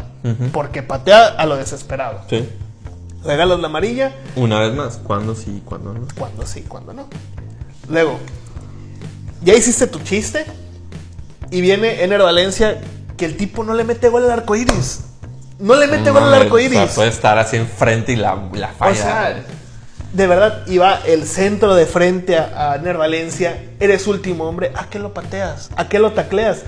Porque 0.52 0.82
patea 0.82 1.28
a 1.28 1.46
lo 1.46 1.54
desesperado. 1.56 2.22
Sí. 2.28 2.48
Regalas 3.24 3.60
la 3.60 3.68
amarilla, 3.68 4.12
Una 4.34 4.58
vez 4.58 4.74
más, 4.74 4.96
¿cuándo 4.96 5.36
sí 5.36 5.58
y 5.58 5.60
cuándo 5.60 5.94
no? 5.94 6.00
cuando 6.18 6.44
sí, 6.44 6.62
cuando 6.62 6.92
no. 6.92 7.06
Luego, 7.88 8.18
ya 9.42 9.54
hiciste 9.54 9.86
tu 9.86 10.00
chiste 10.00 10.44
y 11.52 11.60
viene 11.60 12.02
Ener 12.02 12.22
Valencia 12.22 12.80
que 13.16 13.24
el 13.24 13.36
tipo 13.36 13.62
no 13.62 13.74
le 13.74 13.84
mete 13.84 14.08
gol 14.08 14.24
al 14.24 14.32
arco 14.32 14.56
iris. 14.56 15.02
No 15.60 15.76
le 15.76 15.86
mete 15.86 16.10
gol 16.10 16.22
al 16.22 16.30
Mames, 16.30 16.42
arco 16.44 16.54
o 16.56 16.58
sea, 16.58 16.66
iris. 16.66 16.90
puede 16.94 17.08
estar 17.10 17.38
así 17.38 17.56
enfrente 17.56 18.12
y 18.12 18.16
la, 18.16 18.36
la 18.54 18.68
falla. 18.68 18.92
O 18.92 18.94
sea, 18.94 19.44
de 20.12 20.26
verdad, 20.26 20.66
iba 20.66 21.00
el 21.06 21.26
centro 21.26 21.74
de 21.74 21.86
frente 21.86 22.36
a, 22.36 22.72
a 22.72 22.76
Ener 22.76 22.96
Valencia. 22.96 23.62
Eres 23.78 24.06
último 24.06 24.44
hombre. 24.44 24.72
¿A 24.74 24.86
qué 24.86 24.98
lo 24.98 25.12
pateas? 25.14 25.70
¿A 25.76 25.88
qué 25.88 25.98
lo 25.98 26.12
tacleas? 26.12 26.62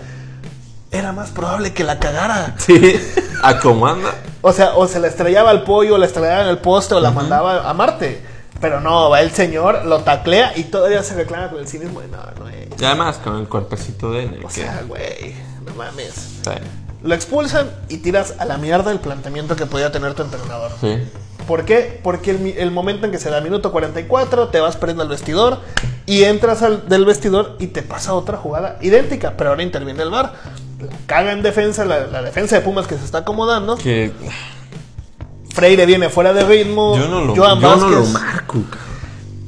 Era 0.90 1.12
más 1.12 1.30
probable 1.30 1.72
que 1.72 1.84
la 1.84 1.98
cagara. 1.98 2.54
sí. 2.58 3.00
¿A 3.42 3.58
cómo 3.58 3.86
anda? 3.88 4.14
O 4.42 4.52
sea, 4.52 4.74
o 4.76 4.86
se 4.86 5.00
la 5.00 5.08
estrellaba 5.08 5.50
al 5.50 5.64
pollo, 5.64 5.94
o 5.94 5.98
la 5.98 6.06
estrellaba 6.06 6.42
en 6.42 6.48
el 6.48 6.58
poste, 6.58 6.94
o 6.94 7.00
la 7.00 7.10
mandaba 7.10 7.68
a 7.68 7.74
Marte. 7.74 8.22
Pero 8.60 8.80
no, 8.80 9.10
va 9.10 9.20
el 9.22 9.32
señor, 9.32 9.84
lo 9.86 10.00
taclea 10.00 10.52
y 10.56 10.64
todavía 10.64 11.02
se 11.02 11.14
reclama 11.14 11.48
con 11.50 11.58
el 11.58 11.66
cinismo 11.66 12.00
de 12.00 12.06
no, 12.08 12.18
no 12.38 12.48
es. 12.48 12.68
Y 12.78 12.84
además 12.84 13.16
con 13.16 13.38
el 13.40 13.48
cuerpecito 13.48 14.12
de 14.12 14.22
N. 14.24 14.44
O 14.44 14.48
que- 14.48 14.54
sea, 14.54 14.82
güey, 14.86 15.34
no 15.66 15.74
mames. 15.74 16.12
sí. 16.14 16.50
Lo 17.02 17.14
expulsan 17.14 17.70
y 17.88 17.98
tiras 17.98 18.34
a 18.38 18.44
la 18.44 18.58
mierda 18.58 18.92
el 18.92 19.00
planteamiento 19.00 19.56
que 19.56 19.66
podía 19.66 19.90
tener 19.90 20.14
tu 20.14 20.22
entrenador. 20.22 20.70
Sí. 20.80 20.98
¿Por 21.46 21.64
qué? 21.64 22.00
Porque 22.02 22.30
el, 22.30 22.70
momento 22.70 23.06
en 23.06 23.12
que 23.12 23.18
se 23.18 23.28
da 23.28 23.40
minuto 23.40 23.72
44, 23.72 24.48
te 24.48 24.60
vas 24.60 24.76
perdiendo 24.76 25.02
al 25.02 25.08
vestidor 25.08 25.58
y 26.06 26.22
entras 26.22 26.62
al, 26.62 26.88
del 26.88 27.04
vestidor 27.04 27.56
y 27.58 27.68
te 27.68 27.82
pasa 27.82 28.14
otra 28.14 28.38
jugada 28.38 28.78
idéntica, 28.80 29.34
pero 29.36 29.50
ahora 29.50 29.62
interviene 29.62 30.02
el 30.02 30.10
VAR. 30.10 30.34
La 30.80 30.96
caga 31.06 31.32
en 31.32 31.42
defensa, 31.42 31.84
la, 31.84 32.06
la 32.06 32.22
defensa 32.22 32.56
de 32.56 32.62
Pumas 32.62 32.86
que 32.86 32.96
se 32.96 33.04
está 33.04 33.18
acomodando. 33.18 33.76
Que 33.76 34.12
Freire 35.52 35.86
viene 35.86 36.08
fuera 36.08 36.32
de 36.32 36.44
ritmo. 36.44 36.96
yo 36.96 37.08
no 37.08 37.24
lo, 37.24 37.36
Joan 37.36 37.60
yo 37.60 37.76
no 37.76 37.88
lo 37.88 37.96
Vázquez 37.96 38.12
marco, 38.12 38.62
cabrón. 38.70 38.92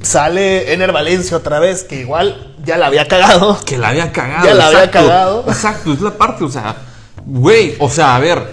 Sale 0.01 0.73
Ener 0.73 0.91
Valencia 0.91 1.35
otra 1.35 1.59
vez, 1.59 1.83
que 1.83 2.01
igual 2.01 2.55
ya 2.63 2.77
la 2.77 2.87
había 2.87 3.07
cagado. 3.07 3.57
Que 3.65 3.77
la 3.77 3.89
había 3.89 4.11
cagado. 4.11 4.45
Ya 4.45 4.53
la 4.53 4.67
había 4.67 4.91
cagado. 4.91 5.45
Exacto, 5.47 5.93
es 5.93 6.01
la 6.01 6.11
parte, 6.11 6.43
o 6.43 6.49
sea, 6.49 6.75
güey, 7.25 7.75
o 7.79 7.89
sea, 7.89 8.15
a 8.15 8.19
ver, 8.19 8.51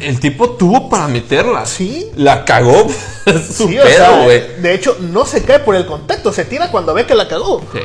el 0.00 0.20
tipo 0.20 0.50
tuvo 0.50 0.88
para 0.88 1.08
meterla. 1.08 1.66
Sí. 1.66 2.10
La 2.16 2.44
cagó. 2.44 2.86
su 3.26 3.68
Sí, 3.68 3.78
o 3.78 3.82
pedo, 3.82 3.96
sea, 3.96 4.24
güey. 4.24 4.60
de 4.60 4.74
hecho, 4.74 4.96
no 5.00 5.24
se 5.24 5.42
cae 5.44 5.58
por 5.60 5.74
el 5.74 5.86
contacto, 5.86 6.32
se 6.32 6.44
tira 6.44 6.70
cuando 6.70 6.94
ve 6.94 7.06
que 7.06 7.14
la 7.14 7.28
cagó. 7.28 7.60
Sí. 7.72 7.80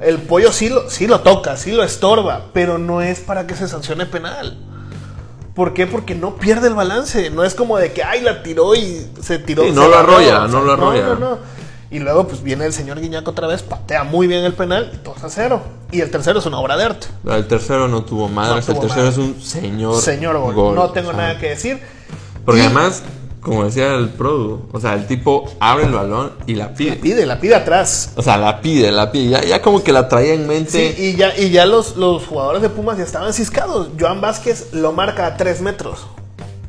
El 0.00 0.18
pollo 0.18 0.50
sí 0.52 0.68
lo, 0.70 0.88
sí 0.88 1.06
lo 1.06 1.20
toca, 1.20 1.56
sí 1.58 1.72
lo 1.72 1.84
estorba, 1.84 2.46
pero 2.54 2.78
no 2.78 3.02
es 3.02 3.20
para 3.20 3.46
que 3.46 3.54
se 3.54 3.68
sancione 3.68 4.06
penal. 4.06 4.56
¿Por 5.54 5.74
qué? 5.74 5.86
Porque 5.86 6.14
no 6.14 6.36
pierde 6.36 6.68
el 6.68 6.74
balance. 6.74 7.28
No 7.28 7.44
es 7.44 7.54
como 7.54 7.76
de 7.76 7.92
que, 7.92 8.02
ay, 8.02 8.22
la 8.22 8.42
tiró 8.42 8.74
y 8.74 9.06
se 9.20 9.38
tiró. 9.38 9.64
Sí, 9.64 9.72
no 9.72 9.88
lo 9.88 9.98
arrolla, 9.98 10.46
no 10.46 10.62
lo 10.62 10.72
arrolla. 10.72 11.02
No, 11.02 11.14
no, 11.16 11.20
no. 11.30 11.38
Y 11.92 11.98
luego, 11.98 12.28
pues 12.28 12.42
viene 12.42 12.66
el 12.66 12.72
señor 12.72 13.00
Guiñaco 13.00 13.32
otra 13.32 13.48
vez, 13.48 13.62
patea 13.62 14.04
muy 14.04 14.28
bien 14.28 14.44
el 14.44 14.52
penal, 14.52 15.00
2 15.02 15.24
a 15.24 15.28
0. 15.28 15.60
Y 15.90 16.00
el 16.00 16.10
tercero 16.10 16.38
es 16.38 16.46
una 16.46 16.58
obra 16.60 16.76
de 16.76 16.84
arte. 16.84 17.08
El 17.28 17.48
tercero 17.48 17.88
no 17.88 18.04
tuvo 18.04 18.28
madres, 18.28 18.68
No 18.68 18.74
el 18.74 18.80
tercero 18.80 19.08
es 19.08 19.18
un 19.18 19.42
señor. 19.42 20.00
Señor 20.00 20.38
gol. 20.54 20.76
no 20.76 20.90
tengo 20.90 21.08
o 21.08 21.12
sea, 21.12 21.20
nada 21.20 21.38
que 21.40 21.48
decir. 21.48 21.80
Porque 22.44 22.60
Y 22.60 22.64
además, 22.64 23.02
como 23.40 23.64
decía 23.64 23.94
el 23.94 24.10
Produ, 24.10 24.68
o 24.70 24.78
sea, 24.78 24.94
el 24.94 25.08
tipo 25.08 25.50
abre 25.58 25.86
el 25.86 25.92
balón 25.92 26.32
y 26.46 26.54
la 26.54 26.74
pide. 26.74 26.90
La 26.90 27.00
pide, 27.00 27.26
la 27.26 27.40
pide 27.40 27.54
atrás. 27.56 28.12
O 28.14 28.22
sea, 28.22 28.36
la 28.36 28.60
pide, 28.60 28.92
la 28.92 29.10
pide. 29.10 29.30
Ya, 29.30 29.42
ya 29.42 29.62
como 29.62 29.82
que 29.82 29.92
la 29.92 30.08
traía 30.08 30.34
en 30.34 30.46
mente. 30.46 30.94
Sí, 30.94 31.02
y 31.02 31.16
ya, 31.16 31.36
y 31.36 31.50
ya 31.50 31.66
los, 31.66 31.96
los 31.96 32.24
jugadores 32.24 32.62
de 32.62 32.68
Pumas 32.68 32.98
ya 32.98 33.04
estaban 33.04 33.32
ciscados. 33.32 33.88
Joan 33.98 34.20
Vázquez 34.20 34.72
lo 34.72 34.92
marca 34.92 35.26
a 35.26 35.36
3 35.36 35.60
metros. 35.62 36.06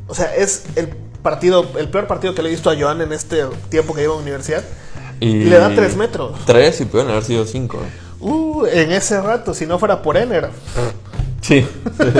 O 0.08 0.14
sea, 0.14 0.34
es 0.34 0.64
el 0.74 0.88
partido, 1.22 1.64
el 1.78 1.88
peor 1.90 2.08
partido 2.08 2.34
que 2.34 2.42
le 2.42 2.48
he 2.48 2.52
visto 2.52 2.70
a 2.70 2.76
Joan 2.76 3.00
en 3.02 3.12
este 3.12 3.44
tiempo 3.68 3.94
que 3.94 4.00
lleva 4.00 4.14
en 4.14 4.22
universidad. 4.22 4.64
Y 5.24 5.44
le 5.44 5.58
da 5.58 5.74
tres 5.74 5.96
metros. 5.96 6.32
Tres 6.46 6.80
y 6.80 6.84
pueden 6.84 7.08
haber 7.10 7.22
sido 7.24 7.44
cinco. 7.44 7.78
Uh, 8.20 8.66
en 8.66 8.92
ese 8.92 9.20
rato, 9.20 9.52
si 9.54 9.66
no 9.66 9.78
fuera 9.78 10.02
por 10.02 10.16
Ener. 10.16 10.50
Sí, 11.40 11.66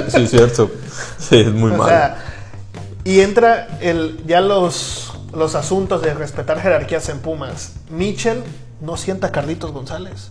sí, 0.08 0.22
es 0.22 0.30
cierto. 0.30 0.70
Sí, 1.18 1.40
es 1.40 1.52
muy 1.52 1.70
O 1.70 1.76
malo. 1.76 1.88
sea, 1.88 2.24
y 3.04 3.20
entra 3.20 3.78
el, 3.80 4.20
ya 4.26 4.40
los, 4.40 5.12
los 5.34 5.54
asuntos 5.54 6.02
de 6.02 6.12
respetar 6.14 6.60
jerarquías 6.60 7.08
en 7.08 7.18
Pumas. 7.20 7.74
Mitchell 7.90 8.42
no 8.80 8.96
sienta 8.96 9.28
a 9.28 9.32
Carlitos 9.32 9.70
González. 9.72 10.30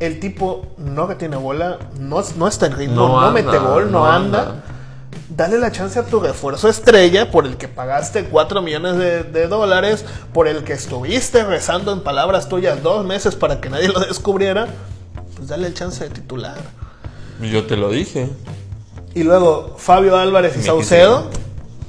El 0.00 0.20
tipo 0.20 0.66
no 0.76 1.08
que 1.08 1.14
tiene 1.14 1.36
bola, 1.36 1.78
no, 1.98 2.22
no 2.36 2.48
está 2.48 2.66
en 2.66 2.76
ritmo, 2.76 2.94
No 2.96 3.08
no, 3.08 3.20
anda, 3.20 3.42
mete 3.42 3.58
gol, 3.58 3.90
no, 3.90 4.00
no 4.00 4.06
anda. 4.06 4.40
anda. 4.42 4.62
Dale 5.28 5.58
la 5.58 5.70
chance 5.70 5.98
a 5.98 6.04
tu 6.04 6.20
refuerzo 6.20 6.68
estrella 6.68 7.30
por 7.30 7.46
el 7.46 7.56
que 7.56 7.68
pagaste 7.68 8.24
4 8.24 8.62
millones 8.62 8.96
de, 8.96 9.22
de 9.24 9.46
dólares, 9.46 10.04
por 10.32 10.48
el 10.48 10.64
que 10.64 10.72
estuviste 10.72 11.44
rezando 11.44 11.92
en 11.92 12.00
palabras 12.00 12.48
tuyas 12.48 12.82
dos 12.82 13.04
meses 13.04 13.34
para 13.34 13.60
que 13.60 13.70
nadie 13.70 13.88
lo 13.88 14.00
descubriera. 14.00 14.68
Pues 15.36 15.48
dale 15.48 15.66
el 15.68 15.74
chance 15.74 16.02
de 16.02 16.10
titular. 16.10 16.56
Yo 17.40 17.66
te 17.66 17.76
lo 17.76 17.90
dije. 17.90 18.28
Y 19.14 19.22
luego 19.22 19.76
Fabio 19.78 20.16
Álvarez 20.16 20.54
y 20.56 20.58
Me 20.58 20.64
Saucedo. 20.64 21.30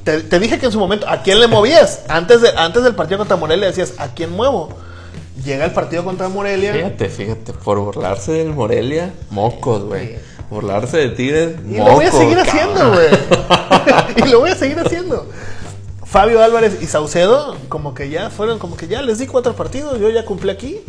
Te, 0.03 0.21
te 0.21 0.39
dije 0.39 0.59
que 0.59 0.67
en 0.67 0.71
su 0.71 0.79
momento, 0.79 1.07
¿a 1.07 1.21
quién 1.21 1.39
le 1.39 1.47
movías? 1.47 2.03
Antes, 2.07 2.41
de, 2.41 2.49
antes 2.55 2.83
del 2.83 2.95
partido 2.95 3.17
contra 3.17 3.37
Morelia 3.37 3.67
decías, 3.67 3.93
¿a 3.97 4.09
quién 4.13 4.31
muevo? 4.31 4.69
Llega 5.43 5.65
el 5.65 5.71
partido 5.71 6.03
contra 6.03 6.27
Morelia. 6.27 6.73
Fíjate, 6.73 7.09
fíjate, 7.09 7.53
por 7.53 7.79
burlarse 7.79 8.33
del 8.33 8.49
Morelia, 8.49 9.13
mocos, 9.29 9.83
güey. 9.83 10.17
Burlarse 10.49 10.97
de 10.97 11.09
Tigres, 11.09 11.55
Y 11.69 11.77
lo 11.77 11.91
voy 11.93 12.05
a 12.05 12.11
seguir 12.11 12.37
cabrón. 12.37 12.55
haciendo, 12.55 12.91
güey. 12.91 13.07
y 14.27 14.31
lo 14.31 14.39
voy 14.39 14.49
a 14.51 14.55
seguir 14.55 14.79
haciendo. 14.79 15.27
Fabio 16.03 16.43
Álvarez 16.43 16.77
y 16.81 16.87
Saucedo, 16.87 17.55
como 17.69 17.93
que 17.93 18.09
ya 18.09 18.29
fueron, 18.31 18.57
como 18.57 18.75
que 18.75 18.87
ya 18.87 19.01
les 19.03 19.19
di 19.19 19.27
cuatro 19.27 19.55
partidos, 19.55 19.99
yo 19.99 20.09
ya 20.09 20.25
cumplí 20.25 20.49
aquí 20.49 20.79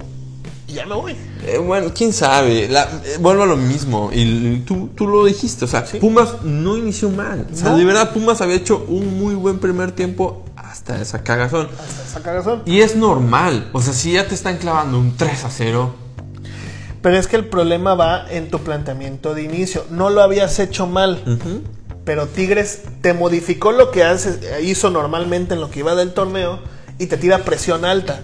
y 0.66 0.72
ya 0.72 0.86
me 0.86 0.94
voy. 0.94 1.14
Eh, 1.46 1.58
bueno, 1.58 1.90
quién 1.94 2.12
sabe. 2.14 2.68
La- 2.68 2.84
eh, 3.04 3.16
vuelvo 3.20 3.42
a 3.42 3.46
lo 3.46 3.56
mismo. 3.56 4.10
Y 4.14 4.60
tú, 4.60 4.88
tú 4.94 5.06
lo 5.06 5.24
dijiste. 5.26 5.64
O 5.66 5.68
sea, 5.68 5.84
Pumas 6.00 6.42
no 6.42 6.76
inició 6.78 7.10
mal. 7.10 7.46
O 7.52 7.56
sea, 7.56 7.70
No. 7.70 7.76
de 7.76 7.84
verdad, 7.84 8.12
Pumas 8.12 8.40
había 8.40 8.56
hecho 8.56 8.84
un 8.88 9.18
muy 9.18 9.34
buen 9.34 9.58
primer 9.58 9.92
tiempo 9.92 10.44
hasta 10.56 11.00
esa 11.02 11.22
cagazón. 11.22 11.68
Hasta 11.78 12.02
esa 12.04 12.22
cagazón. 12.22 12.62
Y 12.64 12.80
es 12.80 12.94
normal. 12.96 13.68
O 13.72 13.82
sea, 13.82 13.92
si 13.92 14.12
ya 14.12 14.26
te 14.26 14.34
están 14.34 14.56
clavando 14.58 14.98
un 14.98 15.16
3 15.16 15.44
a 15.44 15.50
0. 15.50 15.94
Pero 17.02 17.16
es 17.16 17.26
que 17.28 17.36
el 17.36 17.46
problema 17.46 17.94
va 17.94 18.26
en 18.30 18.50
tu 18.50 18.58
planteamiento 18.60 19.34
de 19.34 19.42
inicio. 19.42 19.84
No 19.90 20.10
lo 20.10 20.22
habías 20.22 20.58
hecho 20.58 20.86
mal. 20.86 21.22
Pero 22.04 22.26
Tigres 22.26 22.82
te 23.02 23.14
modificó 23.14 23.72
lo 23.72 23.90
que 23.90 24.04
hace, 24.04 24.62
hizo 24.62 24.90
normalmente 24.90 25.54
en 25.54 25.60
lo 25.60 25.70
que 25.70 25.80
iba 25.80 25.94
del 25.94 26.12
torneo 26.12 26.58
y 26.98 27.06
te 27.06 27.16
tira 27.16 27.38
presión 27.38 27.84
alta. 27.84 28.20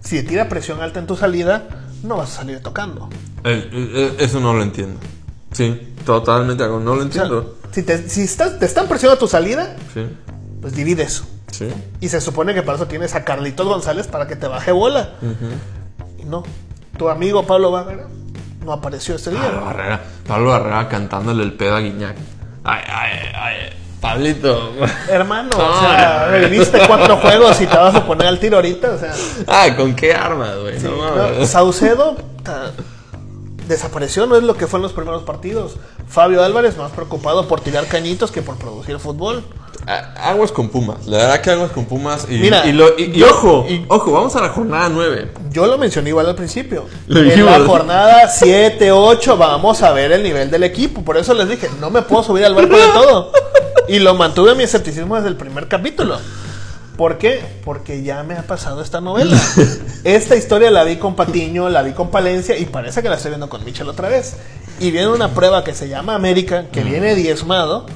Si 0.00 0.22
te 0.22 0.28
tira 0.28 0.48
presión 0.48 0.80
alta 0.80 1.00
en 1.00 1.06
tu 1.06 1.16
salida, 1.16 1.64
no 2.02 2.16
vas 2.16 2.32
a 2.32 2.36
salir 2.36 2.60
tocando. 2.60 3.08
Eh, 3.44 3.68
eh, 3.72 4.16
eso 4.20 4.40
no 4.40 4.54
lo 4.54 4.62
entiendo. 4.62 5.00
Sí, 5.52 5.94
totalmente. 6.06 6.64
No 6.66 6.78
lo 6.80 6.92
O 6.92 6.94
sea, 6.96 7.02
entiendo. 7.04 7.56
si 7.72 7.82
te, 7.82 8.08
si 8.08 8.22
estás, 8.22 8.58
te 8.58 8.66
están 8.66 8.88
presionando 8.88 9.18
tu 9.18 9.28
salida, 9.28 9.76
Sí, 9.92 10.06
pues 10.60 10.74
divides. 10.74 11.24
sí. 11.50 11.68
Y 12.00 12.08
se 12.08 12.20
supone 12.20 12.54
que 12.54 12.62
para 12.62 12.76
eso 12.76 12.86
tienes 12.86 13.14
a 13.14 13.24
Carlitos 13.24 13.66
González 13.66 14.06
para 14.06 14.26
que 14.26 14.36
te 14.36 14.46
baje 14.46 14.72
bola. 14.72 15.10
Y 16.18 16.24
no. 16.24 16.42
Tu 16.98 17.08
amigo 17.08 17.44
Pablo 17.44 17.70
Barrera 17.70 18.06
no 18.64 18.72
apareció 18.72 19.16
este 19.16 19.30
Pablo 19.30 19.48
día. 19.50 19.60
Barrera, 19.60 20.00
Pablo 20.26 20.50
Barrera 20.50 20.88
cantándole 20.88 21.42
el 21.42 21.52
pedo 21.54 21.76
a 21.76 21.80
Guiñac. 21.80 22.16
Ay, 22.64 22.80
ay, 22.88 23.10
ay. 23.34 23.56
Pablito. 24.00 24.72
Hermano, 25.08 25.50
o 25.56 25.58
No, 25.58 25.80
sea, 25.80 26.28
no. 26.30 26.48
viviste 26.48 26.78
cuatro 26.86 27.16
juegos 27.16 27.60
y 27.60 27.66
te 27.66 27.76
vas 27.76 27.94
a 27.94 28.04
poner 28.06 28.26
al 28.26 28.38
tiro 28.38 28.56
ahorita. 28.56 28.90
O 28.92 28.98
sea, 28.98 29.12
Ah, 29.46 29.66
¿con 29.76 29.94
qué 29.96 30.12
armas, 30.14 30.56
güey? 30.58 30.78
no 30.80 30.90
no, 30.90 31.16
mames. 31.16 31.48
Saucedo 31.50 32.16
ta, 32.42 32.72
desapareció, 33.66 34.26
no 34.26 34.36
es 34.36 34.42
lo 34.42 34.56
que 34.56 34.66
fue 34.66 34.78
en 34.78 34.82
los 34.82 34.92
primeros 34.92 35.22
partidos. 35.22 35.76
Fabio 36.06 36.42
Álvarez 36.44 36.76
más 36.76 36.92
preocupado 36.92 37.48
por 37.48 37.60
tirar 37.60 37.86
cañitos 37.86 38.30
que 38.30 38.42
por 38.42 38.56
producir 38.56 38.98
fútbol. 38.98 39.42
Aguas 39.86 40.50
con 40.52 40.68
Pumas, 40.70 41.06
la 41.06 41.18
verdad 41.18 41.40
que 41.40 41.50
aguas 41.50 41.70
con 41.72 41.84
Pumas. 41.84 42.26
Y, 42.30 42.34
Mira, 42.38 42.66
y, 42.66 42.72
lo- 42.72 42.98
y- 42.98 43.04
y 43.04 43.12
yo- 43.18 43.28
ojo, 43.30 43.66
ojo, 43.88 44.12
vamos 44.12 44.34
a 44.36 44.40
la 44.40 44.48
jornada 44.48 44.88
9. 44.88 45.32
Yo 45.50 45.66
lo 45.66 45.76
mencioné 45.78 46.08
igual 46.10 46.26
al 46.26 46.34
principio. 46.34 46.86
Lo 47.06 47.20
en 47.20 47.28
dijimos. 47.28 47.58
la 47.58 47.66
jornada 47.66 48.28
7, 48.28 48.92
8 48.92 49.36
vamos 49.36 49.82
a 49.82 49.92
ver 49.92 50.12
el 50.12 50.22
nivel 50.22 50.50
del 50.50 50.62
equipo. 50.62 51.02
Por 51.02 51.16
eso 51.16 51.34
les 51.34 51.48
dije, 51.48 51.68
no 51.80 51.90
me 51.90 52.02
puedo 52.02 52.22
subir 52.22 52.44
al 52.44 52.54
barco 52.54 52.76
de 52.76 52.86
todo. 52.94 53.32
Y 53.88 53.98
lo 53.98 54.14
mantuve 54.14 54.54
mi 54.54 54.62
escepticismo 54.64 55.16
desde 55.16 55.28
el 55.28 55.36
primer 55.36 55.68
capítulo. 55.68 56.18
¿Por 56.96 57.18
qué? 57.18 57.42
Porque 57.64 58.02
ya 58.02 58.22
me 58.22 58.34
ha 58.34 58.42
pasado 58.46 58.80
esta 58.80 59.00
novela. 59.00 59.36
Esta 60.04 60.36
historia 60.36 60.70
la 60.70 60.84
vi 60.84 60.96
con 60.96 61.16
Patiño, 61.16 61.68
la 61.68 61.82
vi 61.82 61.92
con 61.92 62.10
Palencia 62.10 62.56
y 62.56 62.66
parece 62.66 63.02
que 63.02 63.08
la 63.08 63.16
estoy 63.16 63.30
viendo 63.30 63.48
con 63.48 63.64
Michel 63.64 63.88
otra 63.88 64.08
vez. 64.08 64.36
Y 64.78 64.90
viene 64.92 65.08
una 65.08 65.30
prueba 65.30 65.64
que 65.64 65.74
se 65.74 65.88
llama 65.88 66.14
América, 66.14 66.66
que 66.70 66.82
viene 66.84 67.14
diezmado. 67.16 67.86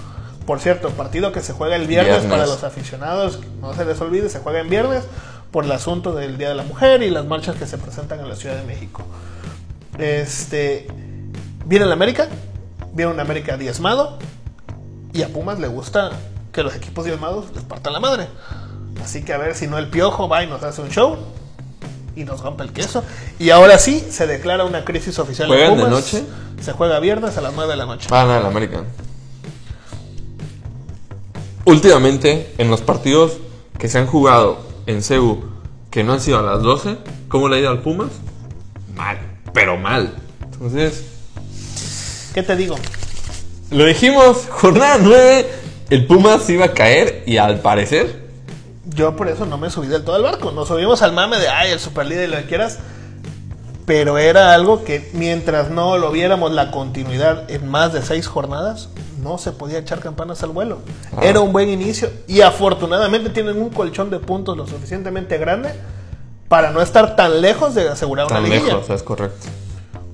Por 0.49 0.61
cierto, 0.61 0.89
partido 0.93 1.31
que 1.31 1.43
se 1.43 1.53
juega 1.53 1.77
el 1.77 1.87
viernes, 1.87 2.23
Viernes. 2.23 2.31
para 2.33 2.47
los 2.47 2.65
aficionados, 2.65 3.39
no 3.61 3.75
se 3.75 3.85
les 3.85 4.01
olvide, 4.01 4.31
se 4.31 4.39
juega 4.39 4.61
en 4.61 4.71
viernes 4.71 5.05
por 5.51 5.67
el 5.67 5.73
asunto 5.73 6.15
del 6.15 6.39
Día 6.39 6.49
de 6.49 6.55
la 6.55 6.63
Mujer 6.63 7.03
y 7.03 7.11
las 7.11 7.27
marchas 7.27 7.57
que 7.57 7.67
se 7.67 7.77
presentan 7.77 8.21
en 8.21 8.31
la 8.31 8.35
Ciudad 8.35 8.57
de 8.57 8.65
México. 8.65 9.03
Este, 9.99 10.87
viene 11.67 11.85
el 11.85 11.93
América, 11.93 12.29
viene 12.95 13.13
un 13.13 13.21
América 13.21 13.59
diezmado 13.59 14.19
y 15.13 15.21
a 15.21 15.29
Pumas 15.29 15.59
le 15.59 15.69
gusta 15.69 16.13
que 16.51 16.63
los 16.63 16.75
equipos 16.75 17.05
diezmados 17.05 17.55
les 17.55 17.65
partan 17.65 17.93
la 17.93 18.01
madre. 18.01 18.29
Así 19.05 19.23
que 19.25 19.35
a 19.35 19.37
ver 19.37 19.55
si 19.55 19.67
no 19.67 19.77
el 19.77 19.89
piojo 19.89 20.31
va 20.31 20.45
y 20.45 20.47
nos 20.47 20.63
hace 20.63 20.81
un 20.81 20.89
show 20.89 21.19
y 22.17 22.25
nos 22.25 22.41
rompe 22.41 22.63
el 22.63 22.73
queso. 22.73 23.05
Y 23.39 23.51
ahora 23.51 23.77
sí 23.79 24.03
se 24.11 24.27
declara 24.27 24.65
una 24.65 24.87
crisis 24.87 25.19
oficial 25.19 25.47
¿Juegan 25.47 25.77
de 25.77 25.85
Pumas. 25.85 25.91
noche? 25.91 26.25
Se 26.63 26.73
juega 26.73 26.99
viernes 27.01 27.37
a 27.37 27.43
las 27.43 27.53
9 27.53 27.71
de 27.71 27.77
la 27.77 27.85
noche. 27.85 28.09
Van 28.11 28.31
al 28.31 28.47
American. 28.47 28.87
Últimamente, 31.69 32.55
en 32.57 32.71
los 32.71 32.81
partidos 32.81 33.33
que 33.79 33.91
se 33.91 33.99
han 33.99 34.07
jugado 34.07 34.57
en 34.87 35.03
CEU 35.03 35.45
que 35.91 36.03
no 36.03 36.15
han 36.15 36.21
sido 36.23 36.39
a 36.39 36.43
las 36.43 36.63
12, 36.63 36.97
¿cómo 37.29 37.47
le 37.47 37.57
ha 37.57 37.59
ido 37.61 37.69
al 37.69 37.83
Pumas? 37.83 38.09
Mal, 38.97 39.19
pero 39.53 39.77
mal. 39.77 40.15
Entonces, 40.43 41.05
¿Qué 42.33 42.43
te 42.43 42.57
digo? 42.57 42.77
lo 43.71 43.85
dijimos, 43.85 44.47
jornada 44.49 44.97
9, 44.99 45.47
el 45.91 46.07
Pumas 46.07 46.49
iba 46.49 46.65
a 46.65 46.73
caer 46.73 47.23
y 47.27 47.37
al 47.37 47.61
parecer, 47.61 48.27
Yo 48.87 49.15
por 49.15 49.29
eso 49.29 49.45
no 49.45 49.59
me 49.59 49.69
subí 49.69 49.89
del 49.89 50.05
todo 50.05 50.17
al 50.17 50.23
barco. 50.23 50.53
Nos 50.53 50.69
subimos 50.69 51.03
al 51.03 51.13
mame 51.13 51.39
de, 51.39 51.49
ay, 51.49 51.73
el 51.73 51.81
superlíder 51.81 52.31
y 52.31 52.33
lo 52.33 52.39
que 52.39 52.45
quieras. 52.47 52.79
Pero 53.85 54.17
era 54.17 54.55
algo 54.55 54.85
que 54.85 55.11
mientras 55.13 55.71
no 55.71 55.99
lo 55.99 56.11
viéramos 56.13 56.51
la 56.51 56.71
continuidad 56.71 57.51
en 57.51 57.69
más 57.69 57.93
de 57.93 58.01
seis 58.01 58.27
jornadas, 58.27 58.89
no 59.19 59.39
se 59.39 59.53
podía 59.53 59.79
echar 59.79 60.01
campanas 60.01 60.43
al 60.43 60.51
vuelo. 60.51 60.79
Ah. 61.17 61.21
Era 61.23 61.41
un 61.41 61.53
buen 61.53 61.69
inicio 61.69 62.11
y 62.27 62.41
afortunadamente 62.41 63.31
tienen 63.31 63.61
un 63.61 63.71
colchón 63.71 64.11
de 64.11 64.19
puntos 64.19 64.57
lo 64.57 64.67
suficientemente 64.67 65.39
grande 65.39 65.71
para 66.49 66.71
no 66.71 66.81
estar 66.81 67.15
tan 67.17 67.41
lejos 67.41 67.75
de 67.75 67.89
asegurar 67.89 68.27
una 68.27 68.37
tan 68.37 68.45
liguilla. 68.45 68.75
lejos, 68.75 68.91
es 68.91 69.03
correcto. 69.03 69.47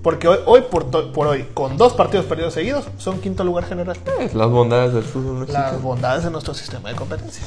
Porque 0.02 0.28
hoy, 0.28 0.38
hoy 0.44 0.62
por, 0.70 0.90
por 1.12 1.26
hoy, 1.28 1.46
con 1.54 1.78
dos 1.78 1.94
partidos 1.94 2.26
perdidos 2.26 2.52
seguidos, 2.52 2.84
son 2.98 3.20
quinto 3.20 3.42
lugar 3.42 3.64
general. 3.64 3.96
Eh, 4.20 4.30
Las 4.34 4.50
bondades 4.50 4.92
del 4.92 5.02
fútbol 5.04 5.40
Las 5.40 5.48
mexicano. 5.48 5.78
bondades 5.78 6.24
de 6.24 6.30
nuestro 6.30 6.52
sistema 6.52 6.90
de 6.90 6.94
competencia. 6.96 7.42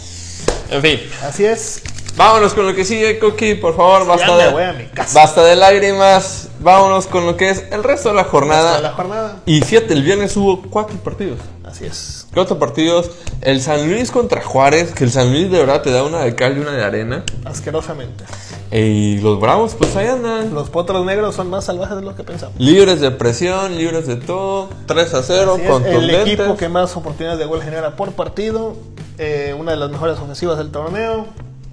En 0.72 0.82
fin, 0.82 1.00
Así 1.24 1.46
es. 1.46 1.84
Vámonos 2.18 2.54
con 2.54 2.66
lo 2.68 2.76
que 2.76 2.84
sigue, 2.84 3.20
Coqui, 3.20 3.56
por 3.56 3.76
favor, 3.76 4.06
basta 4.08 4.36
me 4.36 4.44
de, 4.44 4.50
voy 4.52 4.64
a 4.64 4.74
mi 4.74 4.86
casa. 4.86 5.20
basta 5.20 5.44
de 5.44 5.56
lágrimas, 5.56 6.50
vámonos 6.60 7.08
con 7.08 7.26
lo 7.26 7.38
que 7.38 7.50
es 7.50 7.64
el 7.72 7.84
resto 7.84 8.10
de 8.10 8.16
la 8.16 8.24
jornada. 8.26 8.76
Hasta 8.76 8.82
la 8.90 8.94
jornada. 8.94 9.36
Y 9.46 9.62
fíjate, 9.62 9.94
el 9.94 10.04
viernes 10.04 10.36
hubo 10.36 10.62
cuatro 10.64 10.98
partidos. 10.98 11.40
Así 11.64 11.86
es. 11.86 12.28
Cuatro 12.34 12.58
partidos. 12.60 13.12
El 13.42 13.62
San 13.62 13.90
Luis 13.90 14.10
contra 14.12 14.42
Juárez, 14.42 14.94
que 14.94 15.04
el 15.04 15.12
San 15.12 15.32
Luis 15.32 15.52
de 15.52 15.60
verdad 15.60 15.82
te 15.82 15.92
da 15.92 16.04
una 16.04 16.20
de 16.22 16.34
cal 16.36 16.58
y 16.58 16.62
una 16.62 16.72
de 16.72 16.84
arena. 16.84 17.24
Asquerosamente. 17.46 18.24
Y 18.72 19.20
los 19.20 19.40
Bravos, 19.40 19.76
pues 19.76 19.96
ahí 19.96 20.08
andan. 20.08 20.54
Los 20.54 20.70
potros 20.70 21.06
negros 21.06 21.36
son 21.36 21.50
más 21.50 21.66
salvajes 21.66 21.98
de 21.98 22.04
lo 22.04 22.16
que 22.16 22.24
pensamos. 22.24 22.56
Libres 22.60 23.00
de 23.02 23.12
presión, 23.12 23.76
libres 23.78 24.08
de 24.08 24.16
todo. 24.16 24.70
3 24.88 25.14
a 25.14 25.24
0, 25.24 25.54
Así 25.56 25.66
es, 25.66 25.94
el 25.96 26.10
equipo 26.16 26.56
que 26.58 26.68
más 26.70 26.96
oportunidades 26.96 27.40
de 27.40 27.46
gol 27.46 27.62
genera 27.62 27.96
por 27.96 28.12
partido. 28.14 28.76
eh, 29.18 29.56
una 29.58 29.72
de 29.72 29.78
las 29.78 29.90
mejores 29.90 30.18
ofensivas 30.20 30.58
del 30.58 30.72
torneo. 30.72 31.28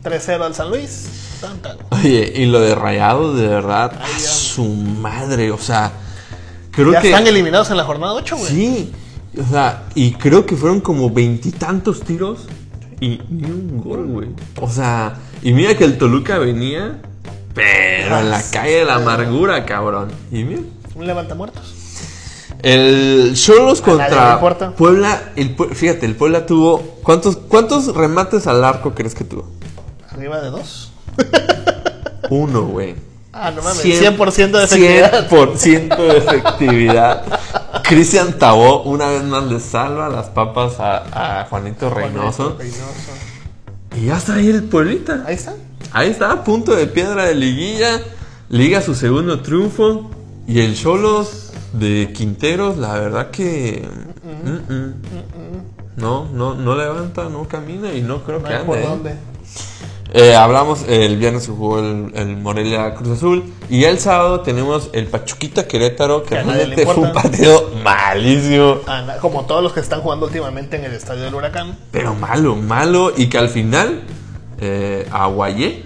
3-0 0.04 0.42
al 0.42 0.54
San 0.54 0.70
Luis. 0.70 1.06
Tan, 1.40 1.58
tan. 1.58 1.76
Oye, 1.90 2.32
y 2.36 2.46
lo 2.46 2.60
de 2.60 2.74
Rayados, 2.74 3.36
de 3.38 3.48
verdad, 3.48 3.92
a 4.00 4.18
su 4.18 4.64
madre, 4.64 5.50
o 5.50 5.58
sea, 5.58 5.92
creo 6.70 6.92
Ya 6.92 7.00
que... 7.00 7.08
están 7.10 7.26
eliminados 7.26 7.70
en 7.70 7.76
la 7.76 7.84
jornada 7.84 8.12
8, 8.14 8.36
güey. 8.36 8.48
Sí, 8.52 8.92
o 9.40 9.44
sea, 9.50 9.84
y 9.94 10.12
creo 10.12 10.46
que 10.46 10.56
fueron 10.56 10.80
como 10.80 11.10
veintitantos 11.10 12.02
tiros 12.02 12.40
y 13.00 13.20
ni 13.30 13.44
un 13.50 13.80
gol, 13.82 14.06
güey. 14.06 14.28
O 14.60 14.70
sea, 14.70 15.16
y 15.42 15.52
mira 15.52 15.76
que 15.76 15.84
el 15.84 15.98
Toluca 15.98 16.38
venía, 16.38 17.00
pero 17.54 18.18
en 18.20 18.30
la 18.30 18.42
calle 18.50 18.76
de 18.78 18.84
la 18.84 18.96
amargura, 18.96 19.64
cabrón. 19.66 20.08
Y 20.30 20.44
mira, 20.44 20.62
Un 20.94 21.06
levantamuertos. 21.06 21.74
el 22.62 23.32
Cholos 23.34 23.80
contra. 23.80 24.40
Puebla, 24.76 25.32
el, 25.36 25.56
fíjate, 25.74 26.06
el 26.06 26.14
Puebla 26.14 26.46
tuvo, 26.46 26.78
¿cuántos, 27.02 27.36
¿cuántos 27.36 27.94
remates 27.94 28.46
al 28.46 28.62
arco 28.64 28.94
crees 28.94 29.14
que 29.14 29.24
tuvo? 29.24 29.50
Arriba 30.14 30.40
de 30.40 30.50
2. 30.50 30.92
Uno, 32.30 32.62
güey. 32.66 32.94
Ah, 33.32 33.50
no 33.50 33.62
mames. 33.62 33.82
Cien- 33.84 34.16
100% 34.16 34.58
de 34.58 34.64
efectividad. 34.64 35.28
100% 35.28 35.96
de 35.96 36.18
efectividad. 36.18 37.22
Cristian 37.82 38.38
Tabó 38.38 38.82
una 38.84 39.08
vez 39.08 39.22
más 39.24 39.44
le 39.44 39.58
salva 39.60 40.08
las 40.08 40.26
papas 40.28 40.78
a, 40.78 41.40
a 41.40 41.44
Juanito 41.46 41.90
Reynoso. 41.90 42.56
Reynoso. 42.58 42.84
Y 43.96 44.06
ya 44.06 44.16
está 44.18 44.34
ahí 44.34 44.48
el 44.48 44.64
Pueblita. 44.64 45.24
Ahí 45.26 45.34
está. 45.34 45.54
Ahí 45.92 46.10
está, 46.10 46.42
punto 46.44 46.74
de 46.74 46.86
piedra 46.86 47.24
de 47.24 47.34
liguilla. 47.34 48.00
Liga 48.48 48.80
su 48.80 48.94
segundo 48.94 49.40
triunfo. 49.40 50.10
Y 50.46 50.60
el 50.60 50.76
Cholos 50.76 51.52
de 51.72 52.12
Quinteros, 52.12 52.76
la 52.78 52.94
verdad 52.94 53.30
que. 53.30 53.86
mm, 54.22 54.72
mm. 54.72 54.94
No, 55.96 56.26
no, 56.32 56.54
no 56.54 56.74
levanta, 56.74 57.28
no 57.28 57.46
camina 57.46 57.92
y 57.92 58.02
no 58.02 58.22
creo 58.24 58.40
No 58.40 58.48
que 58.48 58.54
hay 58.54 58.64
por 58.64 58.76
ande. 58.78 58.84
¿eh? 58.84 58.88
dónde. 58.90 59.14
Eh, 60.16 60.36
hablamos, 60.36 60.84
eh, 60.86 61.06
el 61.06 61.16
viernes 61.16 61.42
se 61.42 61.50
jugó 61.50 61.80
el, 61.80 62.12
el 62.14 62.36
Morelia 62.36 62.94
Cruz 62.94 63.16
Azul 63.16 63.52
y 63.68 63.82
el 63.82 63.98
sábado 63.98 64.42
tenemos 64.42 64.88
el 64.92 65.08
Pachuquita 65.08 65.66
Querétaro, 65.66 66.22
que 66.22 66.36
Que 66.36 66.42
realmente 66.44 66.86
fue 66.86 66.94
un 66.94 67.12
partido 67.12 67.72
malísimo, 67.82 68.78
como 69.20 69.44
todos 69.44 69.60
los 69.60 69.72
que 69.72 69.80
están 69.80 70.02
jugando 70.02 70.26
últimamente 70.26 70.76
en 70.76 70.84
el 70.84 70.92
estadio 70.92 71.24
del 71.24 71.34
Huracán. 71.34 71.76
pero 71.90 72.14
malo, 72.14 72.54
malo 72.54 73.12
y 73.16 73.26
que 73.26 73.38
al 73.38 73.48
final 73.48 74.02
eh, 74.60 75.04
Aguayé, 75.10 75.82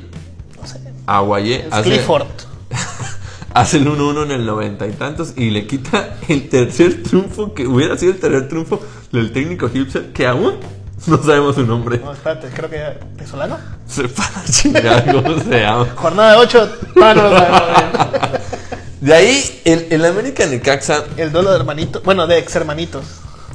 No 0.61 0.67
sé. 0.67 0.79
Aguayé 1.07 1.67
hace, 1.71 1.88
Clifford. 1.88 2.27
hace 3.55 3.79
el 3.79 3.87
1-1 3.87 4.25
en 4.25 4.31
el 4.33 4.45
noventa 4.45 4.87
y 4.87 4.93
tantos 4.93 5.33
y 5.38 5.49
le 5.49 5.67
quita 5.67 6.19
el 6.29 6.51
tercer 6.51 7.03
triunfo 7.03 7.55
que 7.55 7.67
hubiera 7.67 7.97
sido 7.97 8.12
el 8.12 8.21
tercer 8.21 8.47
triunfo 8.49 8.79
del 9.11 9.33
técnico 9.33 9.71
Gibson, 9.71 10.12
que 10.12 10.27
aún 10.27 10.57
no 11.07 11.23
sabemos 11.23 11.55
su 11.55 11.65
nombre. 11.65 11.99
No, 11.99 12.13
espérate, 12.13 12.49
creo 12.49 12.71
que 12.71 12.77
ya. 12.77 12.97
¿Es 13.23 13.31
Solano? 13.31 13.59
Se 13.87 14.09
para 14.09 14.45
chingar 14.45 15.13
cómo 15.13 15.39
se 15.41 15.61
llama. 15.61 15.87
Jornada 15.97 16.39
8. 16.39 16.73
Ah, 17.03 17.15
no 17.15 17.23
lo 17.23 17.31
sabemos 17.31 17.63
bien. 17.69 18.39
De 19.01 19.15
ahí, 19.15 19.61
el, 19.65 19.87
el 19.91 20.05
América 20.05 20.45
Necaxa 20.47 21.05
El 21.17 21.31
duelo 21.31 21.51
de 21.51 21.57
hermanitos. 21.57 22.03
Bueno, 22.03 22.27
de 22.27 22.39
ex 22.39 22.57
hermanitos. 22.57 23.05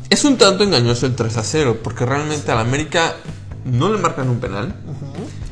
Es 0.10 0.24
un 0.24 0.38
tanto 0.38 0.64
engañoso 0.64 1.06
el 1.06 1.16
3 1.16 1.38
a 1.38 1.44
0, 1.44 1.80
porque 1.84 2.06
realmente 2.06 2.52
al 2.52 2.60
América 2.60 3.16
no 3.66 3.92
le 3.92 3.98
marcan 3.98 4.30
un 4.30 4.40
penal. 4.40 4.74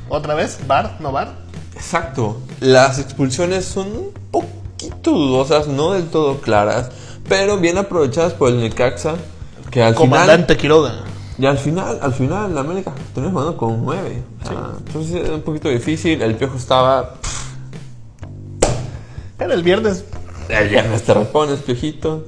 Otra 0.07 0.35
vez, 0.35 0.59
bar, 0.67 0.97
no 0.99 1.11
bar. 1.11 1.33
Exacto. 1.75 2.41
Las 2.59 2.99
expulsiones 2.99 3.65
son 3.65 3.87
un 3.87 4.13
poquito 4.31 5.11
dudosas, 5.11 5.67
no 5.67 5.93
del 5.93 6.07
todo 6.09 6.39
claras, 6.41 6.89
pero 7.27 7.57
bien 7.57 7.77
aprovechadas 7.77 8.33
por 8.33 8.49
el 8.49 8.59
Necaxa, 8.59 9.15
que 9.71 9.81
al 9.81 9.95
Comandante 9.95 10.55
Quiroga. 10.57 11.05
Y 11.41 11.45
al 11.47 11.57
final, 11.57 11.97
al 12.01 12.13
final, 12.13 12.53
la 12.53 12.61
América 12.61 12.93
terminó 13.13 13.31
jugando 13.33 13.57
con 13.57 13.83
9. 13.83 14.23
entonces 14.85 15.23
es 15.23 15.29
un 15.29 15.41
poquito 15.41 15.69
difícil, 15.69 16.21
el 16.21 16.35
Piojo 16.35 16.55
estaba... 16.57 17.15
Pero 19.37 19.53
el 19.53 19.63
viernes. 19.63 20.03
El 20.49 20.69
viernes 20.69 21.01
te 21.03 21.13
repones, 21.13 21.59
Piojito. 21.61 22.25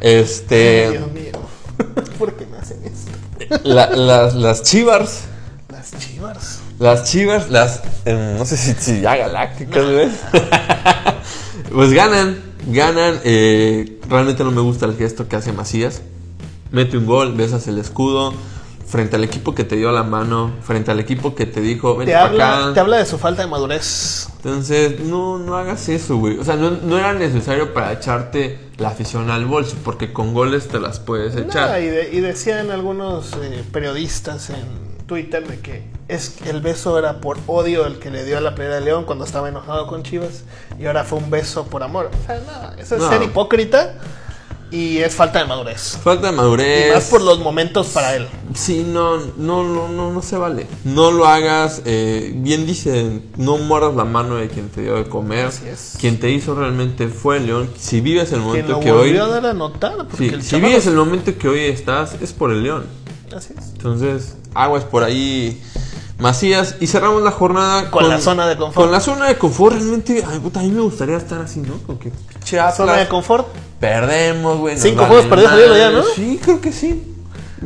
Este... 0.00 0.90
Dios 0.90 1.12
mío. 1.12 1.32
¿Por 2.18 2.34
qué 2.34 2.46
me 2.46 2.58
hacen 2.58 2.80
esto? 2.84 3.60
la- 3.64 3.90
las, 3.90 4.34
las 4.34 4.62
Chivas... 4.62 5.22
Las 5.70 5.92
chivas. 5.98 6.58
Las 6.80 7.04
chivas, 7.04 7.50
las. 7.50 7.82
eh, 8.04 8.34
no 8.38 8.44
sé 8.44 8.56
si, 8.56 8.72
si 8.74 9.00
ya 9.00 9.16
galácticas, 9.16 9.84
güey. 9.84 10.08
pues 11.72 11.92
ganan, 11.92 12.38
ganan. 12.68 13.20
eh, 13.24 14.00
realmente 14.08 14.42
no 14.44 14.50
me 14.50 14.60
gusta 14.60 14.86
el 14.86 14.96
gesto 14.96 15.28
que 15.28 15.36
hace 15.36 15.52
Macías. 15.52 16.02
Mete 16.70 16.96
un 16.98 17.06
gol, 17.06 17.34
besas 17.34 17.66
el 17.68 17.78
escudo. 17.78 18.32
Frente 18.86 19.16
al 19.16 19.24
equipo 19.24 19.54
que 19.54 19.64
te 19.64 19.76
dio 19.76 19.92
la 19.92 20.02
mano, 20.02 20.50
frente 20.62 20.90
al 20.90 20.98
equipo 20.98 21.34
que 21.34 21.44
te 21.44 21.60
dijo, 21.60 21.94
vente 21.94 22.12
Te 22.12 22.16
habla, 22.16 22.56
acá. 22.58 22.72
te 22.72 22.80
habla 22.80 22.96
de 22.96 23.04
su 23.04 23.18
falta 23.18 23.42
de 23.42 23.48
madurez. 23.48 24.30
Entonces, 24.36 25.00
no, 25.00 25.38
no 25.38 25.58
hagas 25.58 25.90
eso, 25.90 26.16
güey. 26.16 26.38
O 26.38 26.44
sea, 26.44 26.56
no, 26.56 26.70
no 26.70 26.96
era 26.98 27.12
necesario 27.12 27.74
para 27.74 27.92
echarte 27.92 28.58
la 28.78 28.88
afición 28.88 29.30
al 29.30 29.44
bolso, 29.44 29.76
porque 29.84 30.10
con 30.14 30.32
goles 30.32 30.68
te 30.68 30.80
las 30.80 31.00
puedes 31.00 31.36
echar. 31.36 31.54
Nada, 31.66 31.80
y, 31.80 31.86
de- 31.88 32.08
y 32.14 32.20
decían 32.20 32.70
algunos 32.70 33.34
eh, 33.42 33.62
periodistas 33.70 34.48
en 34.48 34.64
Twitter 35.06 35.46
de 35.46 35.60
que 35.60 35.82
es 36.08 36.30
que 36.30 36.48
el 36.48 36.62
beso 36.62 36.98
era 36.98 37.20
por 37.20 37.36
odio 37.46 37.84
el 37.84 37.98
que 37.98 38.10
le 38.10 38.24
dio 38.24 38.38
a 38.38 38.40
la 38.40 38.54
Pelea 38.54 38.76
de 38.76 38.80
León 38.80 39.04
cuando 39.04 39.26
estaba 39.26 39.50
enojado 39.50 39.86
con 39.86 40.02
Chivas 40.02 40.44
y 40.80 40.86
ahora 40.86 41.04
fue 41.04 41.18
un 41.18 41.28
beso 41.28 41.66
por 41.66 41.82
amor. 41.82 42.10
O 42.22 42.26
sea, 42.26 42.40
nada, 42.40 42.74
eso 42.78 42.96
es 42.96 43.02
No. 43.02 43.10
ser 43.10 43.22
hipócrita 43.22 43.96
y 44.70 44.98
es 44.98 45.14
falta 45.14 45.38
de 45.38 45.46
madurez. 45.46 45.98
Falta 46.02 46.30
de 46.30 46.36
madurez. 46.36 46.90
Y 46.90 46.94
más 46.94 47.04
por 47.04 47.22
los 47.22 47.38
momentos 47.40 47.88
para 47.88 48.16
él. 48.16 48.26
Sí, 48.54 48.84
no, 48.86 49.16
no, 49.36 49.64
no, 49.64 49.88
no, 49.88 50.12
no 50.12 50.22
se 50.22 50.36
vale. 50.36 50.66
No 50.84 51.10
lo 51.10 51.26
hagas. 51.26 51.82
eh, 51.84 52.32
bien 52.34 52.66
dicen, 52.66 53.30
no 53.36 53.58
muerdas 53.58 53.94
la 53.94 54.04
mano 54.04 54.36
de 54.36 54.48
quien 54.48 54.68
te 54.68 54.82
dio 54.82 54.96
de 54.96 55.04
comer. 55.08 55.46
Así 55.46 55.68
es. 55.68 55.94
Quien 55.98 56.20
te 56.20 56.30
hizo 56.30 56.54
realmente 56.54 57.08
fue 57.08 57.38
el 57.38 57.46
León. 57.46 57.70
Si 57.78 58.00
vives 58.00 58.32
el 58.32 58.40
momento 58.40 58.72
lo 58.72 58.80
que 58.80 58.92
hoy. 58.92 59.16
a 59.16 59.26
dar 59.26 59.46
a 59.46 59.54
notar. 59.54 60.06
Sí, 60.16 60.28
el 60.28 60.42
si 60.42 60.60
vives 60.60 60.86
el 60.86 60.94
momento 60.94 61.36
que 61.38 61.48
hoy 61.48 61.60
estás, 61.60 62.16
es 62.20 62.32
por 62.32 62.50
el 62.52 62.62
León. 62.62 62.86
Así 63.34 63.54
es. 63.56 63.70
Entonces, 63.72 64.36
aguas 64.54 64.84
por 64.84 65.02
ahí. 65.02 65.62
Macías, 66.18 66.76
y 66.80 66.88
cerramos 66.88 67.22
la 67.22 67.30
jornada 67.30 67.90
Con 67.90 68.08
la 68.08 68.20
zona 68.20 68.48
de 68.48 68.56
confort. 68.56 68.74
Con 68.74 68.90
la 68.90 69.00
zona 69.00 69.28
de 69.28 69.38
confort, 69.38 69.76
realmente, 69.76 70.24
ay, 70.26 70.40
puta, 70.40 70.60
a 70.60 70.62
mí 70.64 70.70
me 70.70 70.80
gustaría 70.80 71.16
estar 71.16 71.40
así, 71.40 71.60
¿no? 71.60 71.78
Con 71.86 71.98
que 71.98 72.10
pinche 72.10 72.58
Zona 72.76 72.96
de 72.96 73.06
confort. 73.06 73.46
Perdemos, 73.78 74.58
güey. 74.58 74.76
Cinco 74.76 75.04
juegos 75.04 75.26
perdidos 75.26 75.52
al 75.52 75.78
ya. 75.78 75.90
¿no? 75.90 76.02
Sí, 76.02 76.40
creo 76.42 76.60
que 76.60 76.72
sí. 76.72 77.14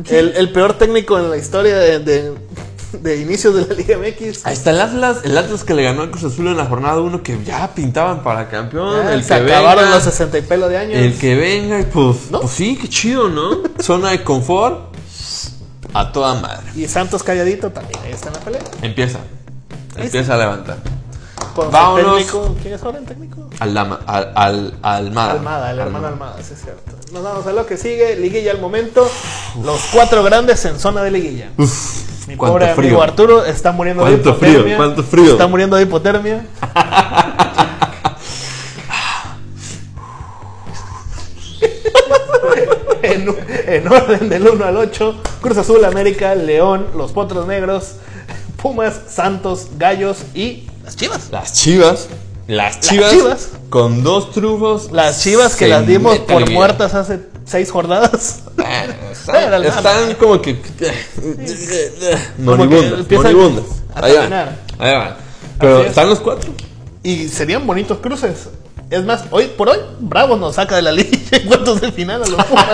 El, 0.09 0.33
el 0.35 0.51
peor 0.51 0.73
técnico 0.73 1.17
en 1.17 1.31
la 1.31 1.37
historia 1.37 1.77
de, 1.77 1.99
de, 1.99 2.33
de 3.01 3.17
inicios 3.17 3.55
de 3.55 3.65
la 3.65 3.73
Liga 3.73 3.97
MX. 3.97 4.45
Ahí 4.45 4.53
está 4.53 4.69
el 4.69 4.81
Atlas, 4.81 5.17
el 5.23 5.35
Atlas 5.35 5.63
que 5.63 5.73
le 5.73 5.83
ganó 5.83 6.03
al 6.03 6.11
Cruz 6.11 6.25
Azul 6.25 6.47
en 6.47 6.57
la 6.57 6.65
jornada 6.65 7.01
1 7.01 7.23
que 7.23 7.43
ya 7.43 7.73
pintaban 7.73 8.21
para 8.23 8.49
campeón. 8.49 9.03
Ya, 9.03 9.13
el 9.13 9.23
se 9.23 9.29
que 9.29 9.51
acabaron 9.51 9.85
venga, 9.85 9.95
los 9.95 10.03
60 10.03 10.37
y 10.37 10.41
pelo 10.43 10.69
de 10.69 10.77
años. 10.77 10.97
El 10.99 11.17
que 11.17 11.35
venga 11.35 11.79
y 11.79 11.83
pues, 11.85 12.29
¿No? 12.29 12.41
pues 12.41 12.53
sí, 12.53 12.77
qué 12.79 12.87
chido, 12.87 13.29
¿no? 13.29 13.63
Zona 13.79 14.11
de 14.11 14.23
confort 14.23 14.92
a 15.93 16.11
toda 16.11 16.35
madre. 16.35 16.63
Y 16.75 16.87
Santos 16.87 17.23
calladito 17.23 17.69
también. 17.71 17.99
Ahí 18.03 18.11
está 18.11 18.27
en 18.29 18.33
la 18.33 18.39
pelea. 18.39 18.61
Empieza. 18.81 19.19
Ahí 19.97 20.05
Empieza 20.05 20.33
a 20.33 20.37
levantar. 20.37 20.77
Con 21.55 21.69
Vámonos. 21.71 22.17
técnico. 22.17 22.55
¿Quién 22.61 22.73
es 22.73 22.83
ahora 22.83 22.97
el 22.99 23.05
técnico? 23.05 23.47
Al, 23.59 23.77
al, 23.77 23.97
al, 24.35 24.73
Almada. 24.81 25.31
Almada, 25.33 25.71
el 25.71 25.79
hermano 25.79 26.07
Almada, 26.07 26.35
sí 26.41 26.53
es 26.53 26.61
cierto. 26.61 26.91
Nos 27.11 27.21
vamos 27.23 27.45
a 27.45 27.53
lo 27.53 27.65
que 27.67 27.77
sigue. 27.77 28.15
Liguilla 28.15 28.51
al 28.51 28.59
momento. 28.59 29.07
Los 29.63 29.81
cuatro 29.93 30.23
grandes 30.23 30.65
en 30.65 30.79
zona 30.79 31.03
de 31.03 31.11
liguilla. 31.11 31.49
Uf, 31.57 32.27
Mi 32.27 32.35
pobre 32.35 32.73
frío. 32.73 32.87
amigo 32.89 33.03
Arturo 33.03 33.45
está 33.45 33.71
muriendo 33.71 34.03
de 34.05 34.13
hipotermia. 34.13 34.61
frío, 34.63 34.77
cuánto 34.77 35.03
frío. 35.03 35.31
Está 35.33 35.45
muriendo 35.47 35.75
de 35.75 35.83
hipotermia. 35.83 36.45
en, 43.27 43.73
en 43.73 43.87
orden 43.87 44.29
del 44.29 44.47
1 44.47 44.65
al 44.65 44.77
8, 44.77 45.21
Cruz 45.41 45.57
Azul, 45.57 45.83
América, 45.85 46.35
León, 46.35 46.87
Los 46.95 47.11
Potros 47.11 47.47
Negros, 47.47 47.95
Pumas, 48.61 48.99
Santos, 49.09 49.67
Gallos 49.77 50.19
y 50.33 50.67
las 50.83 50.95
Chivas. 50.97 51.29
Las 51.31 51.53
chivas. 51.53 52.07
Las 52.47 52.79
chivas. 52.81 53.11
Chivas. 53.11 53.49
Con 53.69 54.03
dos 54.03 54.31
trufos. 54.31 54.91
Las 54.91 55.21
Chivas 55.21 55.55
que 55.55 55.67
las 55.67 55.87
dimos 55.87 56.19
por 56.19 56.49
muertas 56.49 56.93
hace 56.93 57.19
seis 57.45 57.71
jornadas. 57.71 58.43
Bueno, 58.55 58.93
están, 59.11 59.63
están 59.63 60.15
como 60.15 60.41
que. 60.41 60.57
Moribundas. 62.37 63.09
Moribundas. 63.09 63.65
Ahí 63.95 64.15
van. 64.15 64.33
Ahí 64.79 64.95
van. 64.95 65.15
Pero 65.59 65.83
están 65.83 66.09
los 66.09 66.19
cuatro. 66.19 66.51
Y 67.01 67.29
serían 67.29 67.65
bonitos 67.65 67.99
cruces. 67.99 68.49
Es 68.93 69.03
más, 69.03 69.25
hoy 69.31 69.47
por 69.47 69.69
hoy, 69.69 69.79
Bravos 69.99 70.39
nos 70.39 70.53
saca 70.53 70.75
de 70.75 70.83
la 70.83 70.91
liga 70.99 71.09
en 71.31 71.47
cuartos 71.47 71.81
de 71.81 71.91
final 71.91 72.21
a 72.21 72.27
los 72.27 72.35
Pumas. 72.45 72.67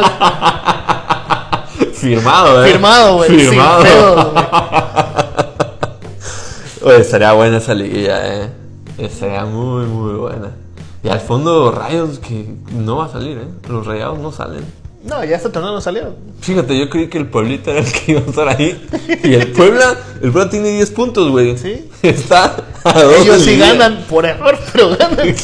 Firmado, 1.93 2.65
eh. 2.65 2.71
Firmado, 2.71 3.15
güey. 3.15 3.29
Firmado. 3.29 3.83
pedos. 3.83 4.27
Oye, 6.83 6.99
estaría 6.99 7.31
buena 7.31 7.59
esa 7.59 7.73
liguilla, 7.73 8.35
eh. 8.35 8.49
Estaría 8.97 9.45
muy, 9.45 9.85
muy 9.85 10.15
buena. 10.15 10.51
Y 11.03 11.07
al 11.07 11.21
fondo, 11.21 11.71
Rayos 11.71 12.19
que 12.19 12.53
no 12.73 12.97
va 12.97 13.05
a 13.05 13.09
salir, 13.09 13.37
eh. 13.37 13.47
Los 13.69 13.87
rayados 13.87 14.19
no 14.19 14.33
salen. 14.33 14.65
No, 15.09 15.23
ya 15.23 15.37
este 15.37 15.49
torneo 15.49 15.71
no 15.71 15.81
salieron. 15.81 16.15
Fíjate, 16.39 16.77
yo 16.77 16.89
creí 16.89 17.07
que 17.07 17.17
el 17.17 17.27
Pueblita 17.27 17.71
era 17.71 17.79
el 17.79 17.91
que 17.91 18.11
iba 18.11 18.21
a 18.21 18.25
estar 18.25 18.47
ahí. 18.47 18.87
Y 19.23 19.33
el 19.33 19.51
Puebla, 19.51 19.97
el 20.21 20.31
Puebla 20.31 20.49
tiene 20.49 20.69
10 20.69 20.91
puntos, 20.91 21.31
güey. 21.31 21.57
Sí. 21.57 21.89
Está 22.03 22.55
a 22.83 23.01
dos 23.01 23.15
Ellos 23.15 23.41
sí 23.41 23.57
ganan 23.57 24.05
por 24.07 24.25
error, 24.25 24.57
pero 24.71 24.95
ganan. 24.95 25.35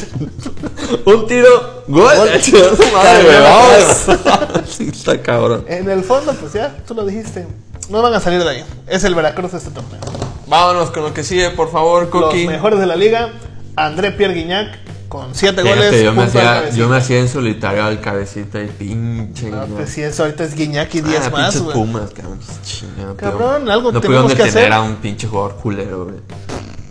Un 1.05 1.27
tiro, 1.27 1.83
gol. 1.87 2.05
Madre, 2.93 3.23
güey, 3.23 3.41
vámonos. 3.41 4.67
Sí, 4.67 4.89
está 4.91 5.21
cabrón. 5.21 5.65
En 5.67 5.89
el 5.89 6.03
fondo, 6.03 6.33
pues 6.33 6.53
ya, 6.53 6.75
tú 6.87 6.93
lo 6.93 7.05
dijiste. 7.05 7.47
No 7.89 8.01
van 8.01 8.13
a 8.13 8.19
salir 8.19 8.43
de 8.43 8.49
ahí. 8.49 8.63
Es 8.87 9.03
el 9.03 9.15
Veracruz 9.15 9.51
de 9.51 9.57
este 9.57 9.71
torneo. 9.71 9.99
Vámonos 10.47 10.91
con 10.91 11.03
lo 11.03 11.13
que 11.13 11.23
sigue, 11.23 11.49
por 11.51 11.71
favor, 11.71 12.09
Coqui. 12.09 12.43
Los 12.43 12.51
mejores 12.53 12.79
de 12.79 12.85
la 12.85 12.95
liga. 12.95 13.31
André 13.75 14.11
Pierre 14.11 14.33
Guignac 14.33 14.77
con 15.15 15.35
7 15.35 15.61
Fíjate, 15.61 15.75
goles. 15.75 16.03
yo, 16.03 16.13
me 16.13 16.23
hacía, 16.23 16.69
yo 16.71 16.89
me 16.89 16.97
hacía 16.97 17.19
en 17.19 17.29
solitario 17.29 17.83
al 17.85 18.01
cabecita 18.01 18.61
y 18.61 18.67
pinche. 18.67 19.49
No, 19.49 19.65
pues 19.65 19.89
si 19.89 20.01
eso 20.01 20.23
ahorita 20.23 20.43
es 20.43 20.55
Guiñac 20.55 20.93
y 20.95 21.01
10 21.01 21.21
Ah, 21.25 21.29
más, 21.29 21.55
pinches. 21.55 21.73
Pumas, 21.73 22.11
cabrón. 22.11 22.39
pues, 22.45 22.61
chinga, 22.63 23.03
no 23.07 23.15
Cabrón, 23.15 23.69
algo 23.69 23.91
no 23.91 24.01
tenemos 24.01 24.23
pudieron 24.23 24.51
que 24.51 24.57
hacer. 24.57 24.73
a 24.73 24.81
un 24.81 24.95
pinche 24.97 25.27
jugador 25.27 25.55
culero, 25.57 26.05
güey. 26.05 26.17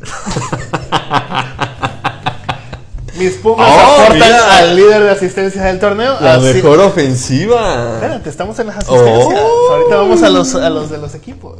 Mis 3.18 3.34
Pumas 3.34 3.68
Oh, 3.70 3.94
aportan 4.02 4.14
mira. 4.14 4.58
al 4.58 4.74
líder 4.74 5.02
de 5.04 5.10
asistencia 5.10 5.62
del 5.62 5.78
torneo. 5.78 6.16
La 6.20 6.34
Así- 6.34 6.52
mejor 6.54 6.80
ofensiva. 6.80 7.94
Espérate, 7.94 8.28
estamos 8.28 8.58
en 8.58 8.66
las 8.66 8.78
asistencias. 8.78 9.40
Oh. 9.40 9.72
Ahorita 9.72 9.96
vamos 9.96 10.22
a 10.22 10.30
los, 10.30 10.54
a 10.56 10.68
los 10.70 10.90
de 10.90 10.98
los 10.98 11.14
equipos. 11.14 11.58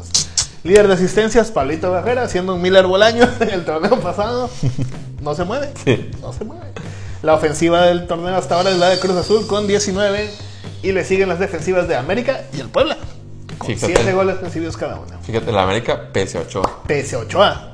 Líder 0.64 0.88
de 0.88 0.94
asistencias, 0.94 1.52
Pablito 1.52 1.92
Bajera, 1.92 2.24
haciendo 2.24 2.54
un 2.56 2.62
Miller 2.62 2.86
Bolaño 2.86 3.28
en 3.40 3.50
el 3.50 3.64
torneo 3.64 4.00
pasado. 4.00 4.50
No 5.24 5.34
se 5.34 5.44
mueve. 5.44 5.72
Sí. 5.82 6.10
No 6.20 6.32
se 6.34 6.44
mueve. 6.44 6.66
La 7.22 7.34
ofensiva 7.34 7.82
del 7.86 8.06
torneo 8.06 8.36
hasta 8.36 8.56
ahora 8.56 8.70
es 8.70 8.76
la 8.76 8.90
de 8.90 9.00
Cruz 9.00 9.16
Azul 9.16 9.46
con 9.46 9.66
19. 9.66 10.30
Y 10.82 10.92
le 10.92 11.02
siguen 11.02 11.30
las 11.30 11.38
defensivas 11.38 11.88
de 11.88 11.96
América 11.96 12.42
y 12.52 12.60
el 12.60 12.68
Puebla. 12.68 12.98
Con 13.56 13.68
Fíjate. 13.68 13.94
7 13.96 14.12
goles 14.12 14.40
recibidos 14.42 14.76
cada 14.76 14.96
una. 14.96 15.18
Fíjate, 15.20 15.50
la 15.50 15.62
América 15.62 16.10
pese 16.12 16.36
a 16.36 16.42
Ochoa. 16.42 16.82
Pese 16.86 17.16
a 17.16 17.20
Ochoa. 17.20 17.70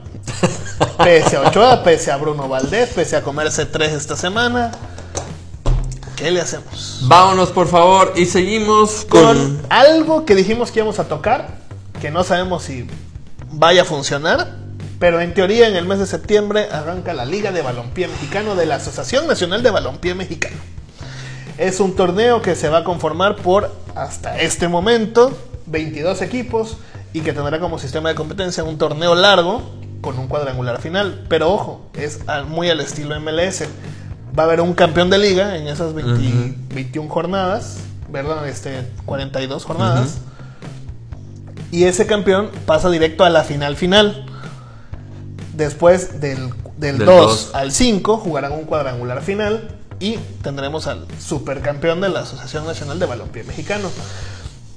Pese 1.03 1.37
a 1.37 1.41
Ochoa, 1.41 1.83
pese 1.83 2.13
a 2.13 2.17
Bruno 2.19 2.49
Valdés, 2.49 2.91
pese 2.91 3.17
a 3.17 3.23
comerse 3.23 3.67
3 3.67 3.93
esta 3.95 4.15
semana. 4.15 4.71
¿Qué 6.15 6.31
le 6.31 6.41
hacemos? 6.41 7.01
Vámonos, 7.09 7.49
por 7.49 7.67
favor, 7.67 8.13
y 8.15 8.27
seguimos 8.27 9.07
con 9.07 9.23
con. 9.23 9.63
algo 9.71 10.25
que 10.25 10.37
dijimos 10.37 10.71
que 10.71 10.81
íbamos 10.81 10.99
a 11.01 11.09
tocar, 11.09 11.59
que 12.01 12.11
no 12.11 12.23
sabemos 12.23 12.63
si 12.63 12.87
vaya 13.51 13.83
a 13.83 13.85
funcionar, 13.85 14.57
pero 15.01 15.21
en 15.23 15.33
teoría 15.33 15.67
en 15.67 15.75
el 15.77 15.87
mes 15.87 15.99
de 15.99 16.07
septiembre 16.07 16.69
arranca 16.71 17.15
la 17.15 17.25
Liga 17.25 17.51
de 17.53 17.63
Balompié 17.63 18.07
Mexicano 18.07 18.55
de 18.55 18.67
la 18.67 18.77
Asociación 18.77 19.27
Nacional 19.27 19.63
de 19.63 19.71
Balompié 19.71 20.15
Mexicano. 20.15 20.59
Es 21.57 21.81
un 21.81 21.97
torneo 21.97 22.43
que 22.43 22.55
se 22.55 22.69
va 22.69 22.79
a 22.79 22.85
conformar 22.85 23.37
por, 23.37 23.75
hasta 23.95 24.39
este 24.39 24.69
momento, 24.69 25.37
22 25.67 26.21
equipos 26.21 26.77
y 27.15 27.23
que 27.23 27.33
tendrá 27.33 27.59
como 27.61 27.79
sistema 27.79 28.11
de 28.11 28.15
competencia 28.15 28.63
un 28.63 28.77
torneo 28.77 29.15
largo 29.15 29.63
con 30.03 30.19
un 30.19 30.29
cuadrangular 30.29 30.83
final. 30.83 31.25
Pero 31.31 31.51
ojo, 31.51 31.91
es 31.95 32.21
muy 32.49 32.69
al 32.69 32.81
estilo 32.81 33.19
MLS. 33.19 33.65
Va 34.39 34.43
a 34.43 34.47
haber 34.47 34.61
un 34.61 34.75
campeón 34.75 35.09
de 35.09 35.17
liga 35.17 35.57
en 35.57 35.67
esas 35.67 35.95
20 35.95 36.75
21 36.75 37.09
jornadas, 37.09 37.79
¿verdad? 38.11 38.47
Este, 38.47 38.87
42 39.07 39.65
jornadas. 39.65 40.19
Y 41.71 41.85
ese 41.85 42.07
campeón 42.07 42.51
pasa 42.67 42.91
directo 42.91 43.25
a 43.25 43.31
la 43.31 43.45
final 43.45 43.77
final. 43.77 44.27
Después 45.61 46.23
del, 46.23 46.55
del, 46.79 46.97
Del 46.97 47.07
2 47.07 47.07
dos. 47.07 47.51
al 47.53 47.71
5 47.71 48.17
jugarán 48.17 48.53
un 48.53 48.65
cuadrangular 48.65 49.21
final 49.21 49.77
y 49.99 50.17
tendremos 50.43 50.87
al 50.87 51.07
supercampeón 51.19 52.01
de 52.01 52.09
la 52.09 52.21
Asociación 52.21 52.65
Nacional 52.65 52.99
de 52.99 53.05
Balompié 53.05 53.45
Mexicano. 53.45 53.91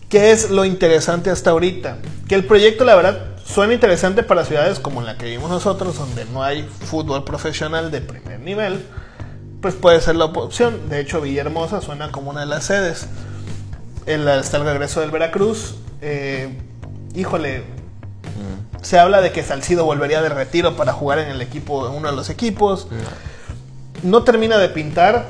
¿Qué 0.10 0.32
es 0.32 0.50
lo 0.50 0.66
interesante 0.66 1.30
hasta 1.30 1.52
ahorita? 1.52 2.00
Que 2.28 2.36
el 2.36 2.44
proyecto, 2.44 2.84
la 2.84 2.96
verdad, 2.96 3.28
suena 3.46 3.74
interesante 3.74 4.24
para 4.24 4.44
ciudades 4.44 4.80
como 4.80 5.02
la 5.02 5.18
que 5.18 5.24
vivimos 5.28 5.50
nosotros, 5.50 5.98
donde 5.98 6.26
no 6.26 6.44
hay 6.44 6.64
fútbol 6.64 7.24
profesional 7.24 7.90
de 7.90 8.02
primer 8.02 8.42
nivel, 8.42 8.86
pues 9.62 9.76
puede 9.76 10.02
ser 10.02 10.18
la 10.18 10.26
opción. 10.26 10.90
De 10.90 11.00
hecho, 11.00 11.22
Villahermosa 11.22 11.80
suena 11.80 12.12
como 12.12 12.32
una 12.32 12.42
de 12.42 12.48
las 12.48 12.66
sedes. 12.66 13.08
El, 14.06 14.28
está 14.28 14.58
el 14.58 14.66
regreso 14.66 15.00
del 15.00 15.12
Veracruz. 15.12 15.76
Eh, 16.02 16.58
híjole, 17.16 17.64
se 18.84 19.00
habla 19.00 19.22
de 19.22 19.32
que 19.32 19.42
Salcido 19.44 19.86
volvería 19.86 20.22
de 20.22 20.30
retiro 20.30 20.76
para 20.76 20.94
jugar 20.94 21.18
en 21.20 21.30
el 21.30 21.42
equipo, 21.42 21.88
en 21.88 21.96
uno 21.96 22.10
de 22.10 22.16
los 22.16 22.30
equipos. 22.30 22.88
No 24.04 24.24
termina 24.24 24.58
de 24.58 24.70
pintar. 24.70 25.28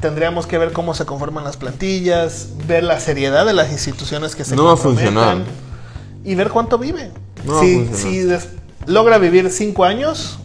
Tendríamos 0.00 0.46
que 0.46 0.58
ver 0.58 0.72
cómo 0.72 0.94
se 0.94 1.04
conforman 1.06 1.44
las 1.44 1.56
plantillas, 1.56 2.48
ver 2.66 2.82
la 2.82 2.98
seriedad 2.98 3.46
de 3.46 3.52
las 3.52 3.70
instituciones 3.70 4.34
que 4.34 4.44
se 4.44 4.56
No 4.56 4.64
va 4.64 4.72
a 4.72 4.76
funcionar. 4.76 5.38
y 6.24 6.34
ver 6.34 6.50
cuánto 6.50 6.76
vive. 6.78 7.12
No 7.44 7.60
si 7.60 7.86
si 7.94 8.28
logra 8.86 9.18
vivir 9.18 9.50
cinco 9.50 9.84
años, 9.84 10.38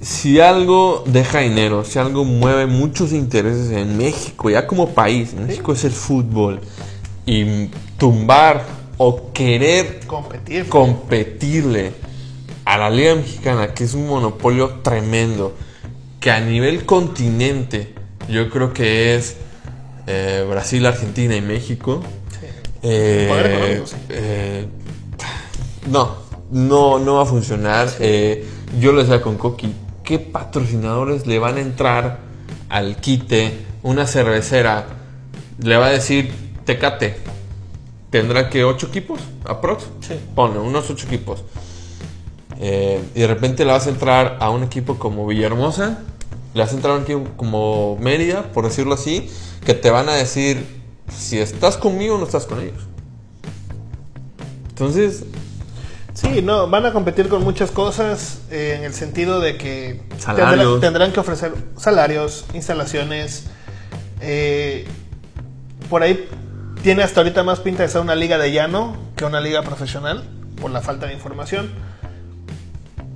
Si 0.00 0.40
algo 0.40 1.04
deja 1.06 1.40
dinero, 1.40 1.84
si 1.84 1.98
algo 1.98 2.24
mueve 2.24 2.64
muchos 2.66 3.12
intereses 3.12 3.70
en 3.70 3.98
México, 3.98 4.48
ya 4.48 4.66
como 4.66 4.90
país, 4.90 5.34
México 5.34 5.74
es 5.74 5.84
el 5.84 5.92
fútbol. 5.92 6.60
Y 7.26 7.66
tumbar 7.98 8.64
o 9.02 9.32
querer 9.32 10.00
competir. 10.06 10.68
competirle 10.68 11.92
a 12.66 12.76
la 12.76 12.90
Liga 12.90 13.14
Mexicana, 13.14 13.72
que 13.72 13.84
es 13.84 13.94
un 13.94 14.06
monopolio 14.06 14.80
tremendo, 14.82 15.56
que 16.20 16.30
a 16.30 16.38
nivel 16.40 16.84
continente 16.84 17.94
yo 18.28 18.50
creo 18.50 18.74
que 18.74 19.16
es 19.16 19.38
eh, 20.06 20.44
Brasil, 20.46 20.84
Argentina 20.84 21.34
y 21.34 21.40
México. 21.40 22.02
Sí. 22.28 22.46
Eh, 22.82 23.26
Poder 23.26 23.46
económico, 23.46 23.86
sí. 23.86 23.96
eh, 24.10 24.66
no, 25.90 26.16
no, 26.50 26.98
no 26.98 27.14
va 27.14 27.22
a 27.22 27.26
funcionar. 27.26 27.88
Yo 28.78 28.92
les 28.92 29.08
decía 29.08 29.22
con 29.22 29.38
Coqui, 29.38 29.74
¿qué 30.04 30.18
patrocinadores 30.18 31.26
le 31.26 31.38
van 31.38 31.56
a 31.56 31.60
entrar 31.60 32.18
al 32.68 32.96
quite? 32.96 33.64
Una 33.82 34.06
cervecera 34.06 34.84
le 35.58 35.78
va 35.78 35.86
a 35.86 35.90
decir 35.90 36.30
Tecate. 36.66 37.39
¿Tendrá 38.10 38.50
que 38.50 38.64
ocho 38.64 38.88
equipos? 38.88 39.20
¿Aprox? 39.44 39.84
Sí. 40.00 40.14
Pone, 40.34 40.58
unos 40.58 40.90
ocho 40.90 41.06
equipos. 41.06 41.44
Eh, 42.58 43.00
y 43.14 43.20
de 43.20 43.26
repente 43.26 43.64
le 43.64 43.72
vas 43.72 43.86
a 43.86 43.90
entrar 43.90 44.36
a 44.40 44.50
un 44.50 44.62
equipo 44.64 44.98
como 44.98 45.26
Villahermosa, 45.26 46.00
le 46.52 46.60
vas 46.60 46.72
a 46.72 46.74
entrar 46.74 46.94
a 46.94 46.96
un 46.98 47.04
equipo 47.04 47.24
como 47.36 47.96
Mérida, 48.00 48.42
por 48.52 48.64
decirlo 48.64 48.94
así, 48.94 49.30
que 49.64 49.74
te 49.74 49.90
van 49.90 50.08
a 50.08 50.14
decir 50.14 50.64
Si 51.08 51.38
estás 51.38 51.76
conmigo, 51.76 52.18
no 52.18 52.24
estás 52.24 52.46
con 52.46 52.60
ellos. 52.60 52.82
Entonces, 54.70 55.24
Sí, 56.12 56.42
no, 56.42 56.68
van 56.68 56.84
a 56.84 56.92
competir 56.92 57.28
con 57.28 57.42
muchas 57.44 57.70
cosas 57.70 58.40
eh, 58.50 58.74
en 58.78 58.84
el 58.84 58.92
sentido 58.92 59.40
de 59.40 59.56
que 59.56 60.02
Salarios. 60.18 60.58
tendrán, 60.58 60.80
tendrán 60.80 61.12
que 61.12 61.20
ofrecer 61.20 61.54
salarios, 61.76 62.44
instalaciones. 62.52 63.44
eh, 64.20 64.86
por 65.88 66.02
ahí 66.02 66.28
tiene 66.82 67.02
hasta 67.02 67.20
ahorita 67.20 67.42
más 67.42 67.60
pinta 67.60 67.82
de 67.82 67.88
ser 67.88 68.00
una 68.00 68.14
liga 68.14 68.38
de 68.38 68.52
llano 68.52 68.96
que 69.16 69.24
una 69.24 69.40
liga 69.40 69.62
profesional, 69.62 70.24
por 70.60 70.70
la 70.70 70.80
falta 70.80 71.06
de 71.06 71.12
información. 71.14 71.70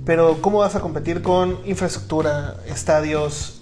Pero 0.05 0.37
¿cómo 0.41 0.59
vas 0.59 0.75
a 0.75 0.81
competir 0.81 1.21
con 1.21 1.59
infraestructura, 1.65 2.55
estadios? 2.67 3.61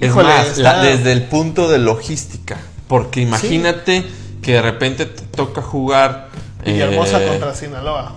es 0.00 0.14
más, 0.14 0.58
la- 0.58 0.82
desde 0.82 1.12
el 1.12 1.22
punto 1.24 1.68
de 1.70 1.78
logística. 1.78 2.56
Porque 2.88 3.20
imagínate 3.20 4.04
que 4.42 4.54
de 4.54 4.62
repente 4.62 5.06
te 5.06 5.22
toca 5.22 5.62
jugar. 5.62 6.28
Villahermosa 6.64 7.22
eh, 7.22 7.28
contra 7.28 7.54
Sinaloa. 7.54 8.16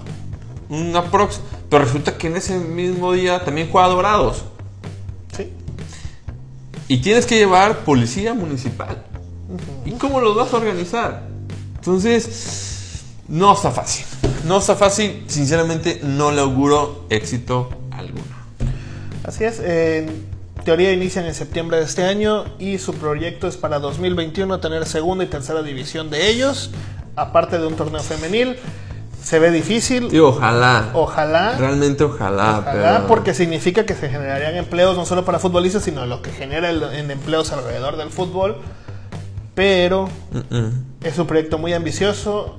una 0.70 1.04
prox, 1.12 1.40
pero 1.70 1.84
resulta 1.86 2.18
que 2.18 2.28
en 2.28 2.38
ese 2.38 2.58
mismo 2.58 3.12
día 3.14 3.44
también 3.46 3.70
juega 3.72 3.88
Dorados. 3.88 4.44
Sí. 5.38 5.52
Y 6.88 6.98
tienes 6.98 7.26
que 7.28 7.38
llevar 7.38 7.80
policía 7.80 8.34
municipal. 8.34 9.04
¿Y 9.86 9.92
cómo 9.94 10.20
los 10.22 10.36
vas 10.36 10.54
a 10.54 10.58
organizar? 10.58 11.24
Entonces, 11.76 13.04
no 13.28 13.54
está 13.54 13.72
fácil. 13.72 14.06
No 14.46 14.58
está 14.58 14.76
fácil. 14.76 15.24
Sinceramente, 15.28 16.00
no 16.04 16.32
le 16.32 16.42
auguro 16.42 17.06
éxito 17.10 17.70
alguno. 17.92 18.24
Así 19.24 19.44
es, 19.44 19.60
en 19.60 20.26
teoría 20.64 20.92
inician 20.92 21.26
en 21.26 21.34
septiembre 21.34 21.78
de 21.78 21.84
este 21.86 22.04
año 22.04 22.46
y 22.60 22.78
su 22.80 22.94
proyecto 22.96 23.48
es 23.48 23.58
para 23.58 23.80
2021 23.80 24.60
tener 24.60 24.86
segunda 24.86 25.24
y 25.24 25.28
tercera 25.28 25.62
división 25.64 26.10
de 26.10 26.28
ellos, 26.30 26.72
aparte 27.16 27.58
de 27.58 27.66
un 27.68 27.76
torneo 27.76 28.02
femenil. 28.02 28.58
Se 29.24 29.40
ve 29.40 29.50
difícil, 29.50 30.10
Y 30.14 30.20
ojalá. 30.20 30.92
ojalá, 30.94 31.58
Realmente 31.58 32.04
ojalá. 32.04 32.60
ojalá, 32.60 32.72
pero- 32.98 33.08
porque 33.08 33.34
significa 33.34 33.84
que 33.84 33.96
se 33.96 34.08
generarían 34.10 34.56
empleos 34.56 34.96
no 34.96 35.06
solo 35.08 35.26
para 35.26 35.40
futbolistas, 35.40 35.82
sino 35.84 36.06
lo 36.06 36.22
que 36.22 36.30
genera 36.32 36.70
el- 36.70 36.84
en 36.84 37.10
empleos 37.10 37.52
alrededor 37.52 37.98
del 37.98 38.10
fútbol. 38.12 38.58
Pero 39.56 40.10
es 41.02 41.18
un 41.18 41.28
proyecto 41.28 41.58
muy 41.58 41.74
ambicioso 41.74 42.58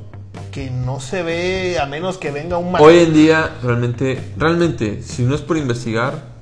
que 0.50 0.70
no 0.70 1.00
se 1.00 1.22
ve 1.22 1.78
a 1.78 1.86
menos 1.86 2.16
que 2.16 2.30
venga 2.30 2.56
un 2.56 2.72
mal- 2.72 2.82
Hoy 2.82 2.98
en 3.00 3.12
día, 3.14 3.50
realmente, 3.62 4.32
realmente, 4.38 5.02
si 5.02 5.22
no 5.22 5.34
es 5.34 5.42
por 5.42 5.56
investigar, 5.58 6.34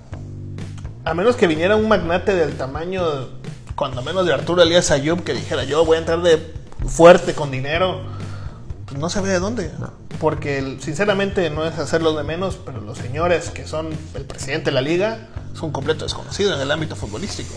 A 1.04 1.12
menos 1.12 1.36
que 1.36 1.46
viniera 1.46 1.76
un 1.76 1.86
magnate 1.86 2.34
del 2.34 2.54
tamaño, 2.56 3.02
cuando 3.74 4.00
menos 4.02 4.24
de 4.24 4.32
Arturo 4.32 4.62
Elías 4.62 4.90
Ayub, 4.90 5.22
que 5.22 5.34
dijera 5.34 5.64
yo 5.64 5.84
voy 5.84 5.96
a 5.96 6.00
entrar 6.00 6.22
de 6.22 6.54
fuerte 6.86 7.34
con 7.34 7.50
dinero, 7.50 8.00
pues 8.86 8.98
no 8.98 9.10
se 9.10 9.20
ve 9.20 9.28
de 9.28 9.38
dónde. 9.38 9.70
Porque 10.18 10.78
sinceramente 10.80 11.50
no 11.50 11.66
es 11.66 11.78
hacerlo 11.78 12.14
de 12.16 12.22
menos, 12.22 12.56
pero 12.64 12.80
los 12.80 12.96
señores 12.96 13.50
que 13.50 13.66
son 13.66 13.90
el 14.14 14.22
presidente 14.24 14.66
de 14.70 14.72
la 14.76 14.80
liga 14.80 15.28
son 15.52 15.66
un 15.66 15.72
completo 15.72 16.04
desconocido 16.04 16.54
en 16.54 16.60
el 16.62 16.70
ámbito 16.70 16.96
futbolístico. 16.96 17.52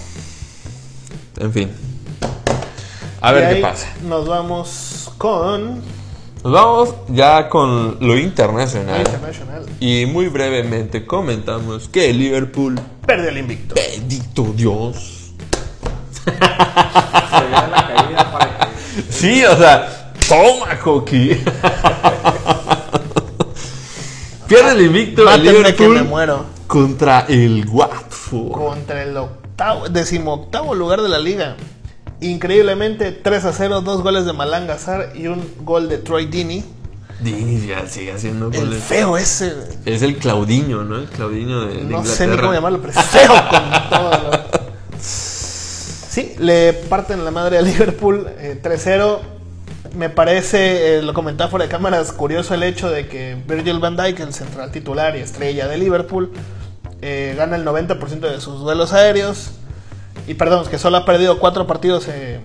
en 1.40 1.54
fin. 1.54 1.72
A 3.28 3.32
Y 3.32 3.34
ver 3.36 3.50
qué 3.50 3.56
ahí 3.56 3.62
pasa. 3.62 3.88
Nos 4.04 4.28
vamos 4.28 5.12
con 5.18 5.82
Nos 6.44 6.54
vamos 6.54 6.96
ya 7.10 7.50
con 7.50 7.98
lo 8.00 8.18
internacional. 8.18 9.02
Internacional. 9.02 9.66
Y 9.80 10.06
muy 10.06 10.28
brevemente 10.28 11.06
comentamos 11.06 11.90
que 11.90 12.14
Liverpool, 12.14 12.80
Perde 13.06 13.30
el 13.30 13.38
invicto. 13.40 13.76
bendito 13.76 14.44
Dios. 14.56 15.32
Se 16.24 16.32
ve 16.32 16.38
la 16.40 17.88
caída 17.96 18.32
para 18.32 18.60
que. 18.60 19.12
Sí, 19.12 19.44
o 19.46 19.56
sea, 19.58 20.12
toma, 20.28 20.78
Coqui. 20.80 21.38
Pierde 24.48 24.72
el 24.72 24.82
invicto 24.82 25.22
el 25.22 25.26
Mátenme 25.28 25.76
que 25.76 25.84
me 25.84 25.90
Liverpool 25.90 26.04
muero. 26.08 26.46
contra 26.68 27.26
el 27.28 27.68
Watford. 27.68 28.52
Contra 28.52 29.04
el 29.04 29.18
octavo, 29.18 29.90
decimoctavo 29.90 30.74
lugar 30.76 31.02
de 31.02 31.10
la 31.10 31.20
liga. 31.20 31.58
Increíblemente, 32.20 33.12
3 33.12 33.46
a 33.46 33.54
0, 33.54 33.82
dos 33.82 34.02
goles 34.02 34.26
de 34.26 34.34
Malanga 34.34 34.74
Azar 34.76 35.12
y 35.16 35.28
un 35.28 35.44
gol 35.64 35.88
de 35.88 35.98
Troy 36.00 36.26
Dini. 36.26 36.64
Dini 37.20 37.66
ya 37.68 37.86
sigue 37.88 38.12
haciendo 38.12 38.48
El 38.52 38.60
goles. 38.66 38.84
feo 38.84 39.18
ese. 39.18 39.54
Es 39.86 40.02
el 40.02 40.18
Claudinho, 40.18 40.84
¿no? 40.84 40.98
El 40.98 41.06
Claudinho 41.06 41.62
de, 41.62 41.68
de 41.68 41.74
No 41.84 42.00
Inglaterra. 42.00 42.16
sé 42.16 42.28
ni 42.28 42.38
cómo 42.38 42.54
llamarlo, 42.54 42.80
pero 42.82 42.94
es 43.00 43.06
feo 43.06 43.30
con 43.50 43.90
todo. 43.90 44.12
lo- 44.32 44.48
Sí, 45.00 46.34
le 46.40 46.74
parten 46.74 47.24
la 47.24 47.30
madre 47.32 47.60
a 47.60 47.62
Liverpool 47.62 48.28
eh, 48.40 48.60
3-0. 48.62 49.20
Me 49.96 50.10
parece, 50.10 50.98
eh, 50.98 51.02
lo 51.04 51.14
comentaba 51.14 51.50
fuera 51.50 51.66
de 51.66 51.72
cámaras, 51.72 52.12
curioso 52.12 52.54
el 52.56 52.64
hecho 52.64 52.90
de 52.90 53.08
que 53.08 53.38
Virgil 53.48 53.80
van 53.80 53.96
Dijk, 53.96 54.20
el 54.20 54.34
central 54.34 54.72
titular 54.72 55.16
y 55.16 55.20
estrella 55.22 55.68
de 55.68 55.78
Liverpool, 55.78 56.32
eh, 57.02 57.36
gana 57.38 57.56
el 57.56 57.64
90% 57.66 58.20
de 58.30 58.42
sus 58.42 58.60
duelos 58.60 58.94
aéreos. 58.94 59.52
Y 60.28 60.34
perdón, 60.34 60.66
que 60.68 60.78
solo 60.78 60.98
ha 60.98 61.06
perdido 61.06 61.40
cuatro 61.40 61.66
partidos 61.68 62.08
eh, 62.10 62.40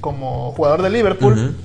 como 0.00 0.52
jugador 0.52 0.82
de 0.82 0.90
Liverpool. 0.90 1.56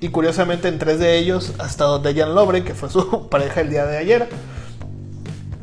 Y 0.00 0.08
curiosamente 0.08 0.68
en 0.68 0.78
tres 0.78 0.98
de 0.98 1.18
ellos 1.18 1.52
ha 1.58 1.66
estado 1.66 1.98
Dejan 1.98 2.34
Lovren, 2.34 2.64
que 2.64 2.74
fue 2.74 2.90
su 2.90 3.28
pareja 3.30 3.60
el 3.60 3.70
día 3.70 3.84
de 3.86 3.98
ayer. 3.98 4.28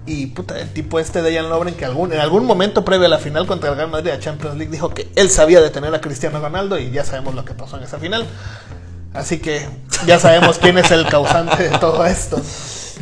Y 0.06 0.28
puta, 0.28 0.58
el 0.58 0.70
tipo 0.70 1.00
este 1.00 1.22
Dejan 1.22 1.50
Lovren 1.50 1.76
que 1.76 1.84
algún, 1.84 2.14
en 2.14 2.20
algún 2.20 2.46
momento 2.46 2.86
previo 2.86 3.08
a 3.08 3.10
la 3.10 3.18
final 3.18 3.46
contra 3.46 3.72
el 3.72 3.76
Real 3.76 3.90
Madrid 3.90 4.12
a 4.12 4.20
Champions 4.20 4.56
League 4.56 4.72
dijo 4.72 4.90
que 4.90 5.12
él 5.16 5.30
sabía 5.30 5.60
detener 5.60 5.94
a 5.94 6.00
Cristiano 6.00 6.40
Ronaldo 6.40 6.80
y 6.80 6.92
ya 6.92 7.04
sabemos 7.04 7.36
lo 7.36 7.44
que 7.44 7.54
pasó 7.54 7.78
en 7.78 7.84
esa 7.84 8.00
final. 8.00 8.26
Así 9.14 9.40
que 9.40 9.68
ya 10.06 10.20
sabemos 10.20 10.60
quién 10.60 10.78
es 10.78 10.92
el 10.92 11.06
causante 11.08 11.70
de 11.70 11.78
todo 11.80 12.06
esto. 12.06 12.40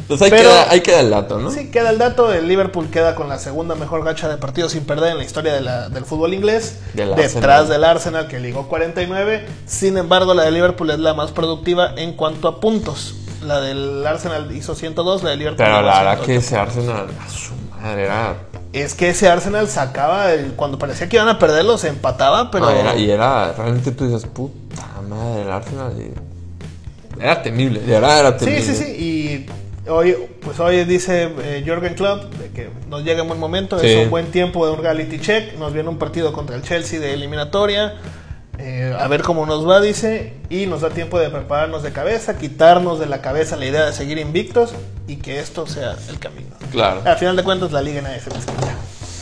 Pues 0.07 0.21
ahí, 0.21 0.29
Pero- 0.29 0.43
queda, 0.49 0.71
ahí 0.71 0.81
queda 0.81 0.99
el 0.99 1.09
dato, 1.09 1.39
¿no? 1.39 1.49
Sí, 1.51 1.71
queda 1.71 1.89
el 1.89 1.97
dato, 1.97 2.31
el 2.33 2.47
Liverpool 2.47 2.89
queda 2.89 3.15
con 3.15 3.27
la 3.29 3.39
segunda 3.39 3.75
mejor 3.75 4.03
gacha 4.03 4.27
de 4.29 4.37
partidos 4.37 4.73
sin 4.73 4.83
perder 4.85 5.11
en 5.13 5.17
la 5.17 5.23
historia 5.23 5.53
de 5.53 5.61
la- 5.61 5.89
del 5.89 6.05
fútbol 6.05 6.33
inglés, 6.33 6.79
Del 6.93 7.09
detrás 7.15 7.35
Arsenal. 7.35 7.67
del 7.69 7.83
Arsenal 7.83 8.27
que 8.27 8.39
ligó 8.39 8.67
49. 8.67 9.45
Sin 9.65 9.97
embargo, 9.97 10.33
la 10.33 10.43
de 10.43 10.51
Liverpool 10.51 10.89
es 10.91 10.99
la 10.99 11.13
más 11.13 11.31
productiva 11.31 11.93
en 11.97 12.13
cuanto 12.13 12.47
a 12.47 12.59
puntos. 12.59 13.15
La 13.43 13.61
del 13.61 14.05
Arsenal 14.05 14.55
hizo 14.55 14.75
102, 14.75 15.23
la 15.23 15.31
de 15.31 15.37
Liverpool 15.37 15.57
Pero 15.65 15.81
la 15.81 15.97
verdad 15.99 16.19
que 16.19 16.39
108. 16.39 16.39
ese 16.39 16.57
Arsenal, 16.57 17.07
a 17.25 17.29
su 17.29 17.53
madre, 17.81 18.03
era. 18.05 18.35
Es 18.73 18.93
que 18.93 19.09
ese 19.09 19.29
Arsenal 19.29 19.69
sacaba, 19.69 20.33
el- 20.33 20.53
cuando 20.53 20.77
parecía 20.77 21.07
que 21.07 21.15
iban 21.15 21.29
a 21.29 21.39
perderlo, 21.39 21.77
se 21.77 21.87
empataba, 21.87 22.51
pero... 22.51 22.65
no, 22.65 22.71
era- 22.71 22.95
y 22.97 23.09
era, 23.09 23.53
realmente 23.53 23.91
tú 23.91 24.05
dices, 24.07 24.25
puta 24.25 24.83
madre, 25.07 25.43
el 25.43 25.51
Arsenal. 25.51 25.93
y- 25.97 27.21
Era 27.21 27.41
temible, 27.41 27.79
de 27.79 27.91
verdad 27.93 28.19
era 28.19 28.39
Sí, 28.39 28.45
temible. 28.45 28.61
sí, 28.63 28.75
sí. 28.75 28.91
Y 28.91 29.45
hoy, 29.87 30.15
pues 30.41 30.59
hoy 30.59 30.83
dice 30.85 31.31
eh, 31.43 31.63
Jürgen 31.65 31.93
Klopp 31.95 32.33
de 32.35 32.49
que 32.49 32.69
nos 32.89 33.03
llega 33.03 33.21
en 33.21 33.27
buen 33.27 33.39
momento, 33.39 33.79
Sí. 33.79 33.87
es 33.87 34.03
un 34.05 34.09
buen 34.09 34.27
tiempo 34.31 34.65
de 34.65 34.73
un 34.73 34.79
reality 34.81 35.19
check. 35.19 35.57
Nos 35.57 35.73
viene 35.73 35.89
un 35.89 35.97
partido 35.97 36.33
contra 36.33 36.55
el 36.55 36.61
Chelsea 36.63 36.99
de 36.99 37.13
eliminatoria. 37.13 37.95
eh, 38.57 38.95
a 38.97 39.07
ver 39.09 39.21
cómo 39.21 39.45
nos 39.45 39.67
va, 39.67 39.81
dice. 39.81 40.33
Y 40.49 40.65
nos 40.65 40.79
da 40.81 40.89
tiempo 40.89 41.19
de 41.19 41.29
prepararnos 41.29 41.83
de 41.83 41.91
cabeza, 41.91 42.37
quitarnos 42.37 42.99
de 43.01 43.05
la 43.05 43.21
cabeza 43.21 43.57
la 43.57 43.65
idea 43.65 43.85
de 43.85 43.91
seguir 43.93 44.17
invictos 44.17 44.73
y 45.07 45.17
que 45.17 45.39
esto 45.39 45.67
sea 45.67 45.97
el 46.09 46.19
camino. 46.19 46.55
Claro. 46.71 47.01
Al 47.03 47.17
final 47.17 47.35
de 47.35 47.43
cuentas, 47.43 47.71
la 47.73 47.81
liga 47.81 48.01
nadie 48.01 48.21
se 48.21 48.29
les 48.29 48.45
quita. 48.45 48.73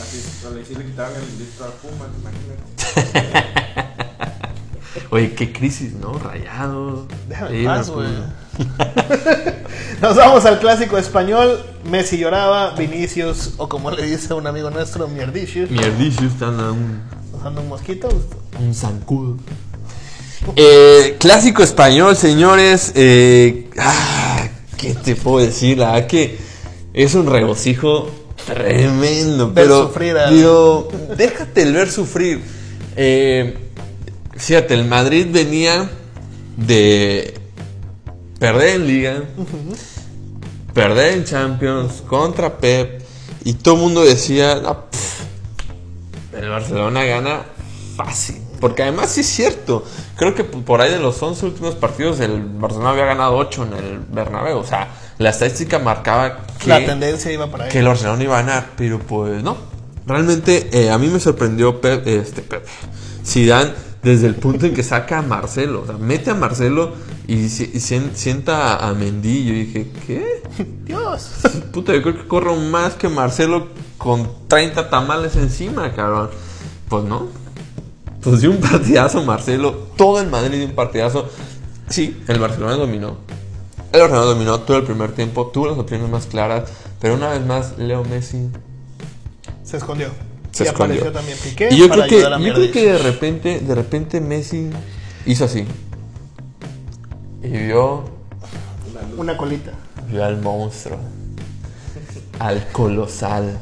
Así, 0.02 0.22
le 0.56 0.64
sí 0.66 0.76
le 0.76 0.86
quitaron 0.86 1.14
el 1.16 1.24
invicto 1.24 1.64
a 1.66 1.70
Puma, 1.72 2.08
imagínate. 2.22 3.44
Oye, 5.10 5.34
qué 5.34 5.52
crisis, 5.52 5.94
¿no? 5.94 6.14
Rayado. 6.20 7.08
Déjame 7.28 7.64
paz, 7.66 7.90
güey. 7.90 8.08
Nos 10.02 10.16
vamos 10.16 10.46
al 10.46 10.60
clásico 10.60 10.98
español. 10.98 11.64
Messi 11.90 12.18
lloraba, 12.18 12.72
Vinicius, 12.76 13.54
o 13.58 13.68
como 13.70 13.92
le 13.92 14.04
dice 14.06 14.34
un 14.34 14.48
amigo 14.48 14.70
nuestro, 14.70 15.08
Mierdicius. 15.08 15.70
Mierdicious 15.70 16.34
están 16.34 16.60
a 16.60 16.72
un, 16.72 17.02
Usando 17.38 17.62
un 17.62 17.70
mosquito. 17.70 18.10
un 18.60 18.74
zancudo. 18.74 19.38
Eh, 20.56 21.16
clásico 21.20 21.64
español, 21.64 22.16
señores. 22.16 22.92
Eh, 22.96 23.70
ah, 23.80 24.48
¿Qué 24.78 24.94
te 24.94 25.16
puedo 25.16 25.46
decir? 25.46 25.78
La 25.78 25.94
verdad 25.94 26.08
que 26.08 26.38
es 26.94 27.16
un 27.16 27.26
regocijo 27.28 28.10
tremendo. 28.46 29.48
Ver 29.48 29.66
pero, 29.66 29.88
sufrir 29.88 30.18
a- 30.18 30.30
digo, 30.30 30.90
déjate 31.18 31.62
el 31.64 31.74
ver 31.74 31.90
sufrir. 31.90 32.42
Eh, 32.96 33.58
fíjate, 34.36 34.74
el 34.74 34.86
Madrid 34.86 35.28
venía 35.32 35.90
de 36.58 37.34
perder 38.44 38.76
en 38.76 38.88
Liga, 38.88 39.24
perder 40.74 41.14
en 41.14 41.24
Champions 41.24 42.04
contra 42.06 42.58
Pep. 42.58 43.02
Y 43.46 43.54
todo 43.54 43.76
el 43.76 43.80
mundo 43.80 44.04
decía, 44.04 44.62
"Ah, 44.66 44.84
pff, 44.92 45.22
el 46.34 46.50
Barcelona 46.50 47.06
gana 47.06 47.44
fácil. 47.96 48.42
Porque 48.60 48.84
además 48.84 49.12
sí 49.12 49.22
es 49.22 49.28
cierto. 49.28 49.86
Creo 50.18 50.36
que 50.36 50.44
por 50.44 50.82
ahí 50.82 50.92
de 50.92 51.00
los 51.00 51.24
11 51.24 51.46
últimos 51.46 51.76
partidos 51.76 52.20
el 52.20 52.42
Barcelona 52.42 52.90
había 52.90 53.06
ganado 53.06 53.38
8 53.38 53.64
en 53.64 53.74
el 53.74 54.00
Bernabéu. 54.00 54.58
O 54.58 54.66
sea, 54.66 54.90
la 55.20 55.30
estadística 55.30 55.80
marcaba 55.80 56.40
que, 56.60 56.68
La 56.68 56.86
tendencia 56.86 57.32
iba 57.32 57.50
para 57.50 57.70
que 57.70 57.80
el 57.80 57.86
Barcelona 57.86 58.24
iba 58.24 58.40
a 58.40 58.42
ganar. 58.42 58.72
Pero 58.76 59.00
pues 59.00 59.42
no. 59.42 59.56
Realmente 60.06 60.70
eh, 60.74 60.92
a 60.92 60.98
mí 60.98 61.08
me 61.08 61.22
sorprendió 61.22 61.80
Pep, 61.80 62.06
este 62.08 62.42
Pep. 62.42 62.66
Zidane 63.26 63.72
desde 64.04 64.28
el 64.28 64.36
punto 64.36 64.66
en 64.66 64.74
que 64.74 64.84
saca 64.84 65.20
a 65.20 65.22
Marcelo. 65.22 65.82
O 65.84 65.86
sea, 65.86 65.98
mete 65.98 66.32
a 66.32 66.36
Marcelo 66.36 66.94
y, 67.28 67.50
si- 67.50 67.72
y 67.74 67.80
sien- 67.80 68.12
sienta 68.16 68.76
a 68.88 68.94
Mendy. 68.94 69.46
Yo 69.46 69.54
dije, 69.54 69.92
¿qué? 70.06 70.44
Dios. 70.86 71.30
Puta, 71.72 71.94
yo 71.94 72.02
creo 72.02 72.16
que 72.18 72.28
corro 72.28 72.56
más 72.56 72.94
que 72.96 73.10
Marcelo 73.10 73.68
con 73.98 74.30
30 74.48 74.90
tamales 74.90 75.36
encima, 75.36 75.92
cabrón. 75.94 76.30
Pues 76.90 77.04
no. 77.06 77.28
Pues 78.22 78.42
dio 78.42 78.52
un 78.52 78.58
partidazo 78.58 79.24
Marcelo. 79.24 79.72
Todo 79.98 80.20
el 80.22 80.30
Madrid 80.30 80.58
dio 80.60 80.68
un 80.68 80.76
partidazo. 80.76 81.28
Sí, 81.90 82.22
el 82.28 82.40
Barcelona 82.40 82.76
dominó. 82.76 83.18
El 83.92 84.02
Barcelona 84.02 84.26
dominó 84.26 84.60
todo 84.62 84.78
el 84.78 84.84
primer 84.84 85.12
tiempo. 85.14 85.48
Tuvo 85.48 85.68
las 85.68 85.78
opciones 85.78 86.10
más 86.10 86.26
claras. 86.26 86.70
Pero 87.00 87.16
una 87.16 87.30
vez 87.30 87.46
más, 87.46 87.78
Leo 87.78 88.04
Messi 88.06 88.50
Se 89.64 89.78
escondió. 89.78 90.08
Se 90.54 90.64
y 90.64 90.68
escondió. 90.68 91.02
apareció 91.02 91.12
también 91.12 91.38
Piqué 91.44 91.70
y 91.72 91.78
yo 91.78 91.90
para 91.90 92.06
creo 92.06 92.10
que, 92.10 92.16
ayudar 92.16 92.34
a 92.34 92.38
yo 92.38 92.44
creo 92.44 92.56
Mierdis. 92.58 92.72
que 92.72 92.92
de 92.94 92.98
repente, 93.00 93.60
de 93.60 93.76
repente 93.76 94.22
Messi 94.22 94.70
hizo 95.26 95.46
así. 95.46 95.66
Y 97.44 97.48
vio, 97.50 98.06
Una 99.18 99.36
colita. 99.36 99.72
vio 100.10 100.24
al 100.24 100.40
monstruo. 100.42 100.98
Al 102.40 102.68
colosal. 102.72 103.60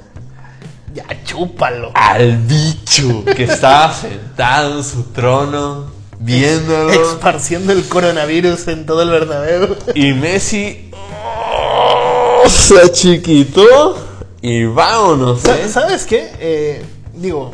Ya, 0.94 1.06
chúpalo. 1.24 1.92
al 1.94 2.38
bicho 2.38 3.24
que 3.26 3.46
estaba 3.46 3.94
sentado 3.94 4.78
en 4.80 4.84
su 4.84 5.04
trono 5.04 5.86
viéndolo 6.20 6.92
Esparciendo 6.92 7.72
el 7.72 7.88
coronavirus 7.88 8.68
en 8.68 8.86
todo 8.86 9.02
el 9.02 9.10
Bernabéu. 9.10 9.76
y 9.96 10.12
Messi 10.14 10.92
oh, 10.94 12.44
se 12.50 12.92
chiquitó 12.92 13.98
y 14.42 14.66
vámonos 14.66 15.44
¿eh? 15.46 15.68
¿Sabes 15.70 16.06
qué? 16.06 16.32
Eh, 16.40 16.86
digo, 17.16 17.52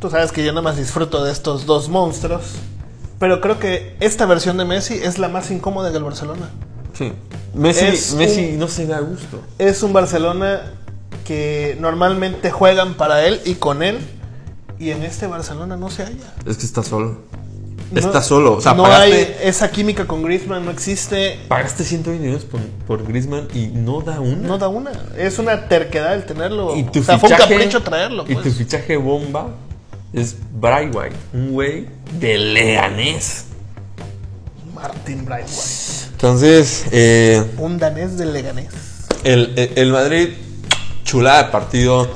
tú 0.00 0.10
sabes 0.10 0.32
que 0.32 0.44
yo 0.44 0.52
nada 0.52 0.62
más 0.62 0.76
disfruto 0.76 1.22
de 1.24 1.32
estos 1.32 1.66
dos 1.66 1.88
monstruos. 1.88 2.42
Pero 3.18 3.40
creo 3.40 3.58
que 3.58 3.96
esta 4.00 4.26
versión 4.26 4.56
de 4.56 4.64
Messi 4.64 4.94
es 4.94 5.18
la 5.18 5.28
más 5.28 5.50
incómoda 5.50 5.90
del 5.90 6.02
Barcelona. 6.02 6.50
Sí. 6.98 7.12
Messi, 7.54 7.84
Es 7.86 8.14
Messi 8.14 8.52
un- 8.54 8.58
no 8.58 8.68
se 8.68 8.86
da 8.86 8.98
gusto 9.00 9.40
Es 9.58 9.82
un 9.84 9.92
Barcelona 9.92 10.72
que 11.24 11.76
normalmente 11.80 12.50
juegan 12.50 12.94
para 12.94 13.24
él 13.26 13.40
y 13.44 13.54
con 13.54 13.82
él. 13.82 13.98
Y 14.78 14.90
en 14.90 15.04
este 15.04 15.28
Barcelona 15.28 15.76
no 15.76 15.88
se 15.88 16.02
halla. 16.04 16.34
es 16.46 16.56
que 16.56 16.66
está 16.66 16.82
solo 16.82 17.18
está 18.00 18.22
solo 18.22 18.54
o 18.56 18.60
sea 18.60 18.74
no 18.74 18.82
pagaste, 18.84 19.12
hay 19.14 19.36
esa 19.42 19.70
química 19.70 20.06
con 20.06 20.22
Griezmann, 20.22 20.64
no 20.64 20.70
existe. 20.70 21.38
pagaste 21.48 21.84
120 21.84 22.24
millones 22.24 22.44
por, 22.44 22.60
por 22.86 23.06
Griezmann 23.06 23.48
y 23.54 23.66
no 23.68 24.00
da 24.02 24.20
una 24.20 24.46
No 24.48 24.58
da 24.58 24.68
una. 24.68 24.92
Es 25.16 25.38
una 25.38 25.68
terquedad 25.68 26.14
el 26.14 26.24
tenerlo. 26.24 26.76
y 26.76 26.84
tu 26.84 27.00
o 27.00 27.02
sea, 27.02 27.18
fue 27.18 27.28
un 27.30 27.34
fichaje- 27.36 27.54
capricho 27.54 27.82
traerlo. 27.82 28.24
y 28.28 28.34
pues. 28.34 28.44
tu 28.46 28.52
fichaje 28.52 28.96
bomba 28.96 29.48
es 30.12 30.36
Bright 30.52 30.94
White 30.94 31.16
un 31.32 31.52
güey 31.52 31.86
de 32.20 32.38
Leganés 32.38 33.46
Martin 34.74 35.24
Brightway. 35.24 35.56
entonces 36.12 36.84
eh, 36.92 37.42
Un 37.58 37.78
danés 37.78 38.16
del 38.18 38.32
Leganés. 38.32 38.68
El, 39.24 39.52
el- 39.56 39.72
el 39.76 39.92
Madrid, 39.92 40.28
chulada 41.04 41.44
de 41.44 41.50
partido. 41.50 42.08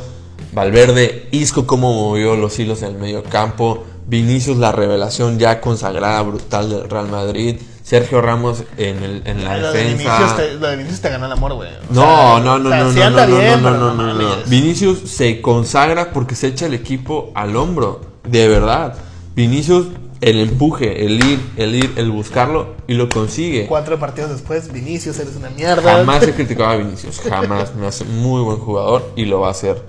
Valverde, 0.52 1.28
Isco, 1.30 1.66
cómo 1.66 1.92
movió 1.92 2.34
los 2.34 2.58
hilos 2.58 2.82
en 2.82 2.88
el 2.88 2.94
medio 2.98 3.22
campo. 3.22 3.84
Vinicius, 4.08 4.56
la 4.56 4.72
revelación 4.72 5.38
ya 5.38 5.60
consagrada, 5.60 6.20
brutal 6.22 6.70
del 6.70 6.88
Real 6.90 7.08
Madrid. 7.08 7.56
Sergio 7.82 8.20
Ramos 8.20 8.64
en, 8.76 9.02
el- 9.02 9.22
en 9.26 9.44
la 9.44 9.56
Lo 9.58 9.72
de, 9.72 9.78
defensa. 9.84 10.18
Vinicius 10.18 10.36
te, 10.36 10.54
lo 10.54 10.66
de 10.68 10.76
Vinicius 10.76 11.00
te 11.00 11.08
ganó 11.10 11.26
el 11.26 11.32
amor, 11.32 11.54
güey. 11.54 11.70
O 11.90 11.94
No, 11.94 12.40
no, 12.40 12.58
no, 12.58 12.68
o 12.68 12.72
sea, 12.72 12.84
no, 12.84 12.92
sí 12.92 12.98
no, 12.98 13.04
anda 13.04 13.26
no, 13.26 13.36
bien, 13.38 13.62
no, 13.62 13.70
no, 13.76 13.94
no, 13.94 14.14
no. 14.14 14.36
Vinicius 14.46 14.98
se 15.10 15.40
consagra 15.40 16.10
porque 16.12 16.34
se 16.34 16.48
echa 16.48 16.66
el 16.66 16.74
equipo 16.74 17.30
al 17.34 17.56
hombro, 17.56 18.00
de 18.28 18.46
verdad. 18.48 18.94
Vinicius, 19.34 19.86
el 20.20 20.40
empuje, 20.40 21.06
el 21.06 21.24
ir, 21.24 21.40
el 21.56 21.74
ir, 21.76 21.92
el 21.96 22.10
buscarlo 22.10 22.74
y 22.86 22.94
lo 22.94 23.08
consigue. 23.08 23.66
Cuatro 23.66 23.98
partidos 23.98 24.30
después, 24.32 24.70
Vinicius, 24.72 25.18
eres 25.18 25.36
una 25.36 25.48
mierda. 25.50 25.82
Jamás 25.98 26.22
he 26.26 26.32
criticado 26.34 26.70
a 26.70 26.76
Vinicius, 26.76 27.20
jamás. 27.20 27.74
Me 27.74 27.86
hace 27.86 28.04
muy 28.04 28.42
buen 28.42 28.58
jugador 28.58 29.12
y 29.16 29.24
lo 29.26 29.40
va 29.40 29.48
a 29.48 29.52
hacer. 29.52 29.82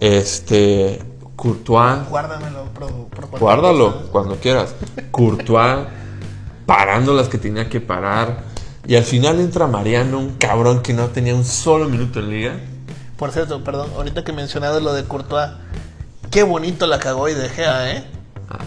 Este. 0.00 1.00
Courtois, 1.42 2.08
Guárdamelo, 2.08 2.66
pro, 2.72 3.08
guárdalo 3.40 3.92
cosa. 3.96 4.12
cuando 4.12 4.36
quieras. 4.36 4.76
Courtois, 5.10 5.88
parando 6.66 7.14
las 7.14 7.26
que 7.28 7.36
tenía 7.36 7.68
que 7.68 7.80
parar. 7.80 8.44
Y 8.86 8.94
al 8.94 9.02
final 9.02 9.40
entra 9.40 9.66
Mariano, 9.66 10.20
un 10.20 10.36
cabrón 10.36 10.82
que 10.82 10.92
no 10.92 11.08
tenía 11.08 11.34
un 11.34 11.44
solo 11.44 11.88
minuto 11.88 12.20
en 12.20 12.30
liga. 12.30 12.54
Por 13.16 13.32
cierto, 13.32 13.64
perdón, 13.64 13.90
ahorita 13.96 14.22
que 14.22 14.32
mencionabas 14.32 14.80
lo 14.84 14.92
de 14.94 15.02
Courtois, 15.02 15.50
qué 16.30 16.44
bonito 16.44 16.86
la 16.86 17.00
cagó 17.00 17.28
y 17.28 17.34
De 17.34 17.48
Gea, 17.48 17.90
¿eh? 17.90 18.04
Ah. 18.48 18.58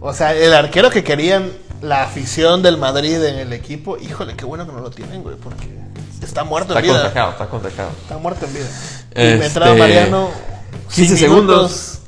O 0.00 0.12
sea, 0.12 0.34
el 0.34 0.52
arquero 0.52 0.90
que 0.90 1.02
querían 1.02 1.50
la 1.80 2.02
afición 2.02 2.62
del 2.62 2.76
Madrid 2.76 3.24
en 3.24 3.38
el 3.38 3.54
equipo, 3.54 3.96
híjole, 3.96 4.36
qué 4.36 4.44
bueno 4.44 4.66
que 4.66 4.72
no 4.72 4.80
lo 4.80 4.90
tienen, 4.90 5.22
güey, 5.22 5.36
porque 5.36 5.66
está 6.22 6.44
muerto 6.44 6.74
Está 6.74 6.80
en 6.80 6.84
vida. 6.84 6.94
contagiado, 7.00 7.30
está 7.30 7.46
contagiado. 7.48 7.90
Está 8.02 8.18
muerto 8.18 8.44
en 8.44 8.52
vida. 8.52 8.66
Y 8.66 9.08
Este, 9.22 9.36
me 9.38 9.46
entraba 9.46 9.74
Mariano. 9.76 10.28
15 10.94 11.06
sin 11.08 11.16
segundos. 11.16 12.00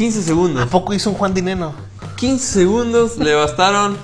Minutos. 0.00 0.16
15 0.16 0.22
segundos. 0.22 0.62
¿A 0.62 0.66
poco 0.66 0.94
hizo 0.94 1.10
un 1.10 1.16
Juan 1.16 1.34
Dineno? 1.34 1.74
15 2.16 2.44
segundos 2.44 3.18
le 3.18 3.34
bastaron. 3.34 3.96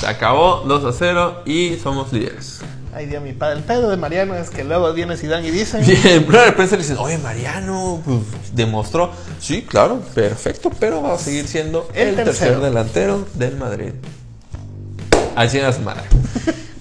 Se 0.00 0.06
acabó 0.06 0.62
2 0.66 0.84
a 0.84 0.92
0 0.96 1.42
y 1.44 1.76
somos 1.82 2.12
líderes. 2.12 2.60
Ay, 2.94 3.06
Dios 3.06 3.22
padre. 3.38 3.58
El 3.58 3.64
pedo 3.64 3.90
de 3.90 3.96
Mariano 3.96 4.34
es 4.34 4.50
que 4.50 4.64
luego 4.64 4.92
viene 4.92 5.16
Zidane 5.16 5.46
y 5.48 5.50
dice... 5.50 5.78
Bien, 5.80 6.00
en 6.04 6.26
de 6.26 6.52
prensa 6.52 6.76
le 6.76 6.82
dicen, 6.82 6.96
oye, 6.98 7.18
Mariano, 7.18 8.00
pues 8.04 8.54
demostró. 8.54 9.10
Sí, 9.40 9.62
claro, 9.62 10.00
perfecto, 10.14 10.70
pero 10.80 11.02
va 11.02 11.14
a 11.14 11.18
seguir 11.18 11.46
siendo 11.46 11.88
El 11.94 12.08
el, 12.08 12.16
tercer 12.16 12.58
delantero 12.60 13.26
del 13.34 13.56
Madrid. 13.56 13.92
Así 15.36 15.58
es, 15.58 15.80
madre. 15.80 16.02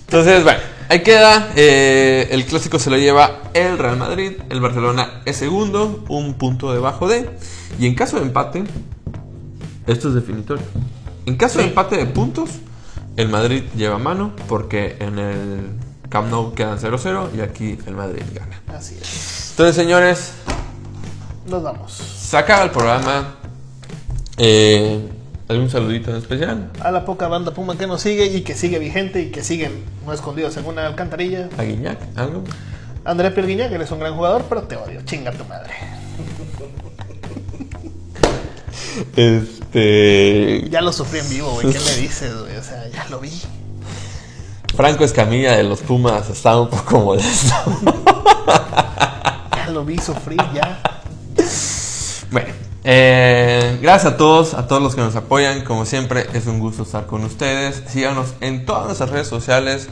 Entonces, 0.06 0.44
bueno, 0.44 0.60
ahí 0.90 1.02
queda. 1.04 1.52
eh, 1.56 2.28
el 2.32 2.46
clásico 2.46 2.80
se 2.80 2.90
lo 2.90 2.98
lleva 2.98 3.42
el 3.54 3.78
Real 3.78 3.98
Madrid. 3.98 4.34
El 4.50 4.62
Barcelona 4.62 5.22
es 5.26 5.38
segundo, 5.38 6.04
un 6.10 6.34
punto 6.36 6.72
debajo 6.74 7.08
de. 7.08 7.30
Y 7.80 7.88
en 7.88 7.96
caso 7.96 8.18
de 8.18 8.24
empate, 8.24 8.64
esto 9.86 10.10
es 10.10 10.14
definitorio. 10.16 10.64
En 11.26 11.36
caso 11.36 11.60
de 11.60 11.66
empate 11.66 11.98
de 11.98 12.06
puntos, 12.06 12.50
el 13.18 13.30
Madrid 13.30 13.64
lleva 13.76 13.98
mano 13.98 14.34
porque 14.48 14.96
en 15.00 15.20
el 15.20 15.70
Camp 16.10 16.30
Nou 16.32 16.54
quedan 16.54 16.80
0-0 16.80 17.36
y 17.36 17.42
aquí 17.42 17.78
el 17.86 17.96
Madrid 17.96 18.24
gana. 18.34 18.62
Así 18.78 18.96
es. 19.02 19.50
Entonces, 19.52 19.76
señores, 19.76 20.32
Nos 21.48 21.64
vamos. 21.64 21.92
se 21.94 22.38
acaba 22.38 22.64
el 22.64 22.72
programa. 22.72 23.36
Eh, 24.38 25.10
¿Algún 25.50 25.70
saludito 25.70 26.12
en 26.12 26.18
especial? 26.18 26.72
A 26.82 26.92
la 26.92 27.06
poca 27.06 27.30
banda 27.30 27.54
Puma 27.54 27.78
que 27.78 27.88
nos 27.88 28.02
sigue 28.02 28.26
y 28.26 28.42
que 28.42 28.54
sigue 28.54 28.80
vigente 28.80 29.22
y 29.22 29.32
que 29.32 29.44
siguen 29.44 29.84
no 30.06 30.12
escondidos 30.12 30.58
en 30.58 30.66
una 30.66 30.86
alcantarilla. 30.86 31.48
¿A 31.58 31.64
Guiñac? 31.64 32.00
¿Algo? 32.18 32.44
André 33.06 33.32
Pirguiña, 33.32 33.70
que 33.70 33.76
eres 33.76 33.90
un 33.92 34.00
gran 34.00 34.16
jugador, 34.16 34.44
pero 34.50 34.64
te 34.64 34.76
odio. 34.76 35.02
Chinga 35.06 35.32
tu 35.32 35.46
madre. 35.46 35.74
Este. 39.16 40.68
Ya 40.70 40.82
lo 40.82 40.92
sufrí 40.92 41.20
en 41.20 41.30
vivo, 41.30 41.52
güey. 41.52 41.72
¿Qué 41.72 41.80
me 41.80 41.96
dices, 41.96 42.38
güey? 42.38 42.58
O 42.58 42.64
sea, 42.64 42.88
ya 42.90 43.06
lo 43.10 43.20
vi. 43.20 43.32
Franco 44.76 45.06
Escamilla 45.06 45.56
de 45.56 45.64
los 45.64 45.80
Pumas 45.82 46.30
está 46.30 46.60
un 46.60 46.70
poco 46.70 47.00
molesto. 47.00 47.56
Ya 49.56 49.70
lo 49.72 49.86
vi 49.86 49.98
sufrir, 49.98 50.42
ya. 50.54 50.82
Bueno, 52.32 52.54
eh, 52.90 53.78
gracias 53.82 54.14
a 54.14 54.18
todos, 54.18 54.54
a 54.54 54.66
todos 54.68 54.82
los 54.82 54.96
que 54.96 55.02
nos 55.02 55.16
apoyan. 55.18 55.66
Como 55.66 55.86
siempre, 55.86 56.26
es 56.34 56.48
un 56.48 56.60
gusto 56.60 56.84
estar 56.84 57.06
con 57.06 57.24
ustedes. 57.26 57.84
Síganos 57.90 58.34
en 58.40 58.66
todas 58.66 58.86
nuestras 58.86 59.10
redes 59.10 59.28
sociales, 59.28 59.90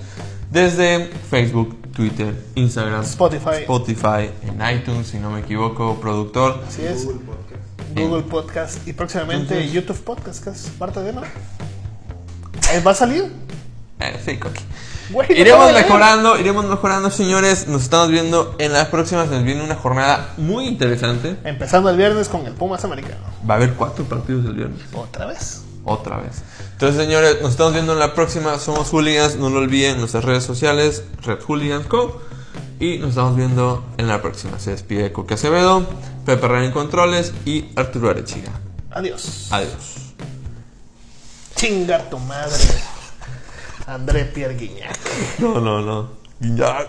desde 0.50 1.10
Facebook, 1.30 1.78
Twitter, 1.92 2.34
Instagram, 2.56 3.04
Spotify. 3.04 3.62
Spotify, 3.64 4.30
en 4.44 4.78
iTunes, 4.78 5.08
si 5.08 5.18
no 5.18 5.30
me 5.30 5.42
equivoco, 5.42 5.96
productor. 6.00 6.64
Así 6.68 6.86
es. 6.86 7.04
Google 7.06 7.20
Podcast. 7.26 7.98
Google 7.98 8.24
Podcast 8.24 8.88
y 8.88 8.94
próximamente 8.94 9.54
Entonces- 9.56 9.74
YouTube 9.74 10.02
Podcast, 10.04 10.44
que 10.44 10.50
es 10.52 10.72
parte 10.80 11.02
de, 11.02 11.12
¿no? 11.12 11.22
Eh, 11.24 12.80
¿Va 12.86 12.92
a 12.92 12.96
salir? 12.96 13.30
Eh, 14.00 14.20
sí, 14.26 14.38
Coqui. 14.38 14.62
Iremos 15.30 15.72
mejorando, 15.74 16.38
iremos 16.40 16.66
mejorando, 16.66 17.12
señores. 17.12 17.68
Nos 17.68 17.84
estamos 17.84 18.10
viendo 18.10 18.56
en 18.60 18.74
las 18.74 18.88
próximas. 18.88 19.30
Nos 19.30 19.44
viene 19.44 19.64
una 19.64 19.76
jornada 19.76 20.34
muy 20.38 20.68
interesante. 20.68 21.38
Empezando 21.44 21.90
el 21.90 21.98
viernes 21.98 22.28
con 22.28 22.46
el 22.46 22.54
Pumas 22.54 22.84
americano. 22.84 23.22
Va 23.48 23.56
a 23.56 23.58
haber 23.58 23.74
cuatro 23.74 24.06
partidos 24.06 24.46
el 24.46 24.54
viernes. 24.54 24.82
Otra 24.94 25.26
vez. 25.28 25.62
Otra 25.84 26.18
vez. 26.18 26.42
Entonces, 26.72 27.00
señores, 27.00 27.42
nos 27.42 27.52
estamos 27.52 27.74
viendo 27.74 27.94
en 27.94 28.00
la 28.00 28.14
próxima. 28.14 28.58
Somos 28.58 28.90
Hooligans. 28.90 29.36
No 29.36 29.50
lo 29.50 29.60
olviden 29.60 30.00
nuestras 30.00 30.26
redes 30.26 30.44
sociales. 30.44 31.04
Red 31.24 31.40
Co. 31.88 32.22
Y 32.80 32.98
nos 32.98 33.10
estamos 33.10 33.36
viendo 33.36 33.86
en 33.98 34.08
la 34.08 34.22
próxima. 34.22 34.60
Se 34.60 34.72
despide 34.72 35.12
Coque 35.14 35.36
Acevedo, 35.36 35.86
Pepe 36.26 36.66
en 36.66 36.72
Controles 36.72 37.32
y 37.46 37.70
Arturo 37.76 38.10
Arechiga. 38.10 38.52
Adiós. 38.92 39.48
Adiós. 39.52 40.14
Chinga 41.56 42.10
tu 42.10 42.20
madre. 42.20 42.95
André 43.88 44.26
Pierre 44.26 44.56
Guignac. 44.56 44.98
No, 45.40 45.60
no, 45.60 45.82
no. 45.82 46.10
Ya. 46.40 46.88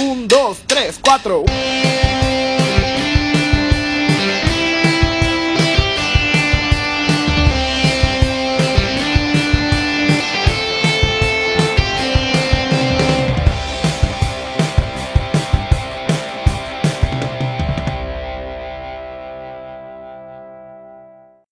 Un, 0.00 0.26
dos, 0.26 0.58
tres, 0.66 0.98
cuatro. 1.02 1.44